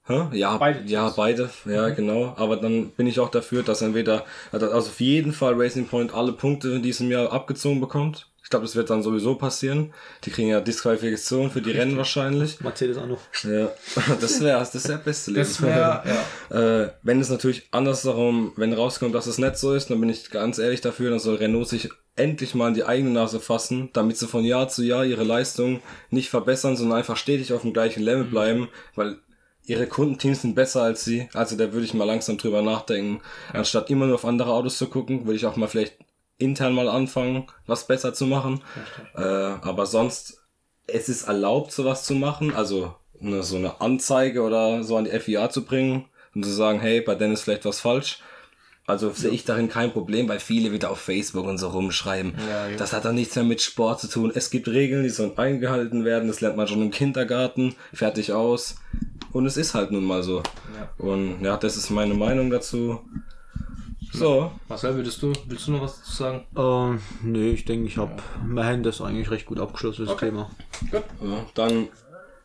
Hä? 0.06 0.28
Ja, 0.32 0.56
Beide 0.56 0.84
ja, 0.86 1.08
beide, 1.10 1.50
ja, 1.64 1.88
genau. 1.90 2.34
Aber 2.36 2.56
dann 2.56 2.90
bin 2.90 3.06
ich 3.08 3.18
auch 3.18 3.28
dafür, 3.28 3.62
dass 3.64 3.82
entweder, 3.82 4.24
also 4.52 4.70
auf 4.72 5.00
jeden 5.00 5.32
Fall 5.32 5.54
Racing 5.56 5.88
Point 5.88 6.14
alle 6.14 6.32
Punkte 6.32 6.68
in 6.70 6.82
diesem 6.82 7.10
Jahr 7.10 7.32
abgezogen 7.32 7.80
bekommt. 7.80 8.28
Ich 8.46 8.50
glaube, 8.50 8.64
das 8.64 8.76
wird 8.76 8.90
dann 8.90 9.02
sowieso 9.02 9.34
passieren. 9.34 9.92
Die 10.22 10.30
kriegen 10.30 10.46
ja 10.46 10.60
Disqualifikation 10.60 11.50
für 11.50 11.60
die 11.60 11.72
Rennen 11.72 11.96
wahrscheinlich. 11.96 12.60
Mercedes 12.60 12.96
auch 12.96 13.08
noch. 13.08 13.18
Ja, 13.42 13.72
das 14.20 14.40
wäre 14.40 14.60
das 14.60 14.88
wär 14.88 14.98
beste 14.98 15.32
Leben. 15.32 15.40
Das 15.40 15.60
wäre, 15.60 16.04
ja. 16.50 16.82
Äh, 16.84 16.92
wenn 17.02 17.20
es 17.20 17.28
natürlich 17.28 17.66
andersherum, 17.72 18.52
wenn 18.54 18.72
rauskommt, 18.72 19.16
dass 19.16 19.26
es 19.26 19.38
nicht 19.38 19.56
so 19.56 19.74
ist, 19.74 19.90
dann 19.90 19.98
bin 19.98 20.10
ich 20.10 20.30
ganz 20.30 20.58
ehrlich 20.58 20.80
dafür, 20.80 21.10
dann 21.10 21.18
soll 21.18 21.34
Renault 21.34 21.66
sich 21.68 21.90
endlich 22.14 22.54
mal 22.54 22.68
in 22.68 22.74
die 22.74 22.84
eigene 22.84 23.10
Nase 23.10 23.40
fassen, 23.40 23.90
damit 23.92 24.16
sie 24.16 24.28
von 24.28 24.44
Jahr 24.44 24.68
zu 24.68 24.84
Jahr 24.84 25.04
ihre 25.04 25.24
Leistung 25.24 25.80
nicht 26.10 26.30
verbessern, 26.30 26.76
sondern 26.76 26.98
einfach 26.98 27.16
stetig 27.16 27.52
auf 27.52 27.62
dem 27.62 27.72
gleichen 27.72 28.04
Level 28.04 28.26
bleiben, 28.26 28.68
weil 28.94 29.18
ihre 29.64 29.88
Kundenteams 29.88 30.42
sind 30.42 30.54
besser 30.54 30.82
als 30.82 31.04
sie. 31.04 31.28
Also 31.34 31.56
da 31.56 31.72
würde 31.72 31.84
ich 31.84 31.94
mal 31.94 32.04
langsam 32.04 32.38
drüber 32.38 32.62
nachdenken. 32.62 33.22
Anstatt 33.52 33.90
immer 33.90 34.06
nur 34.06 34.14
auf 34.14 34.24
andere 34.24 34.52
Autos 34.52 34.78
zu 34.78 34.86
gucken, 34.86 35.26
würde 35.26 35.34
ich 35.34 35.46
auch 35.46 35.56
mal 35.56 35.66
vielleicht 35.66 35.96
intern 36.38 36.74
mal 36.74 36.88
anfangen, 36.88 37.46
was 37.66 37.86
besser 37.86 38.14
zu 38.14 38.26
machen. 38.26 38.62
Äh, 39.14 39.22
aber 39.22 39.86
sonst, 39.86 40.44
es 40.86 41.08
ist 41.08 41.28
erlaubt, 41.28 41.72
sowas 41.72 42.04
zu 42.04 42.14
machen, 42.14 42.54
also 42.54 42.94
eine, 43.20 43.42
so 43.42 43.56
eine 43.56 43.80
Anzeige 43.80 44.42
oder 44.42 44.82
so 44.82 44.96
an 44.96 45.04
die 45.04 45.18
FIA 45.18 45.50
zu 45.50 45.64
bringen 45.64 46.06
und 46.34 46.44
zu 46.44 46.50
sagen, 46.50 46.80
hey, 46.80 47.00
bei 47.00 47.14
denen 47.14 47.32
ist 47.32 47.42
vielleicht 47.42 47.64
was 47.64 47.80
falsch. 47.80 48.20
Also 48.88 49.10
sehe 49.10 49.32
ich 49.32 49.44
darin 49.44 49.68
kein 49.68 49.92
Problem, 49.92 50.28
weil 50.28 50.38
viele 50.38 50.70
wieder 50.70 50.90
auf 50.90 51.00
Facebook 51.00 51.44
und 51.44 51.58
so 51.58 51.68
rumschreiben. 51.68 52.34
Ja, 52.48 52.68
ja. 52.68 52.76
Das 52.76 52.92
hat 52.92 53.04
dann 53.04 53.16
nichts 53.16 53.34
mehr 53.34 53.44
mit 53.44 53.60
Sport 53.60 54.00
zu 54.00 54.08
tun. 54.08 54.30
Es 54.32 54.50
gibt 54.50 54.68
Regeln, 54.68 55.02
die 55.02 55.08
sollen 55.08 55.36
eingehalten 55.36 56.04
werden. 56.04 56.28
Das 56.28 56.40
lernt 56.40 56.56
man 56.56 56.68
schon 56.68 56.82
im 56.82 56.92
Kindergarten. 56.92 57.74
Fertig 57.92 58.32
aus. 58.32 58.76
Und 59.32 59.44
es 59.44 59.56
ist 59.56 59.74
halt 59.74 59.90
nun 59.90 60.04
mal 60.04 60.22
so. 60.22 60.44
Und 60.98 61.42
ja, 61.42 61.56
das 61.56 61.76
ist 61.76 61.90
meine 61.90 62.14
Meinung 62.14 62.48
dazu. 62.48 63.00
So. 64.18 64.50
Marcel, 64.68 64.96
würdest 64.96 65.22
du, 65.22 65.32
willst 65.46 65.66
du 65.66 65.72
noch 65.72 65.82
was 65.82 65.98
dazu 65.98 66.12
sagen? 66.12 66.46
Ähm, 66.56 67.00
nee, 67.22 67.50
ich 67.50 67.66
denke, 67.66 67.86
ich 67.86 67.98
habe 67.98 68.16
mein 68.46 68.64
Hand 68.64 68.86
das 68.86 69.02
eigentlich 69.02 69.30
recht 69.30 69.44
gut 69.44 69.60
abgeschlossen, 69.60 70.06
das 70.06 70.16
Thema. 70.16 70.50
Ja, 70.90 71.02
dann 71.54 71.88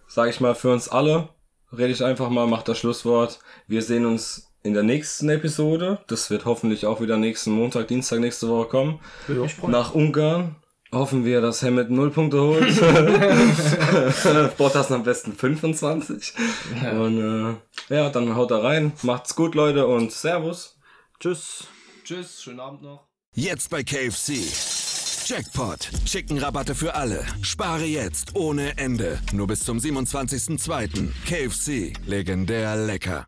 sage 0.07 0.31
ich 0.31 0.41
mal 0.41 0.53
für 0.53 0.73
uns 0.73 0.89
alle, 0.89 1.29
rede 1.71 1.93
ich 1.93 2.03
einfach 2.03 2.29
mal, 2.29 2.45
mach 2.45 2.63
das 2.63 2.77
Schlusswort. 2.77 3.39
Wir 3.67 3.81
sehen 3.81 4.05
uns 4.05 4.51
in 4.63 4.73
der 4.73 4.83
nächsten 4.83 5.29
Episode. 5.29 5.99
Das 6.07 6.29
wird 6.29 6.43
hoffentlich 6.43 6.85
auch 6.85 6.99
wieder 6.99 7.15
nächsten 7.15 7.51
Montag, 7.51 7.87
Dienstag 7.87 8.19
nächste 8.19 8.49
Woche 8.49 8.67
kommen. 8.67 8.99
Ich 9.27 9.55
freu 9.55 9.69
Nach 9.69 9.93
Ungarn. 9.95 10.57
Hoffen 10.93 11.23
wir, 11.23 11.39
dass 11.39 11.63
Hamilton 11.63 11.95
0 11.95 12.09
Punkte 12.11 12.41
holt. 12.41 12.67
Bottas 14.57 14.91
am 14.91 15.03
besten 15.03 15.31
25. 15.31 16.33
Und 16.99 17.57
äh, 17.89 17.95
ja, 17.95 18.09
dann 18.09 18.35
haut 18.35 18.51
er 18.51 18.61
rein. 18.61 18.91
Macht's 19.03 19.37
gut, 19.37 19.55
Leute, 19.55 19.87
und 19.87 20.11
Servus. 20.11 20.75
Tschüss. 21.21 21.67
Tschüss, 22.03 22.41
schönen 22.41 22.59
Abend 22.59 22.81
noch. 22.81 23.07
Jetzt 23.35 23.69
bei 23.69 23.83
KFC. 23.83 24.41
Jackpot. 25.29 25.91
Chickenrabatte 26.03 26.73
für 26.73 26.95
alle. 26.95 27.23
Spare 27.43 27.85
jetzt 27.85 28.35
ohne 28.35 28.75
Ende. 28.79 29.21
Nur 29.31 29.45
bis 29.45 29.63
zum 29.63 29.77
27.02. 29.77 31.11
KFC. 31.27 31.93
Legendär 32.07 32.75
lecker. 32.75 33.27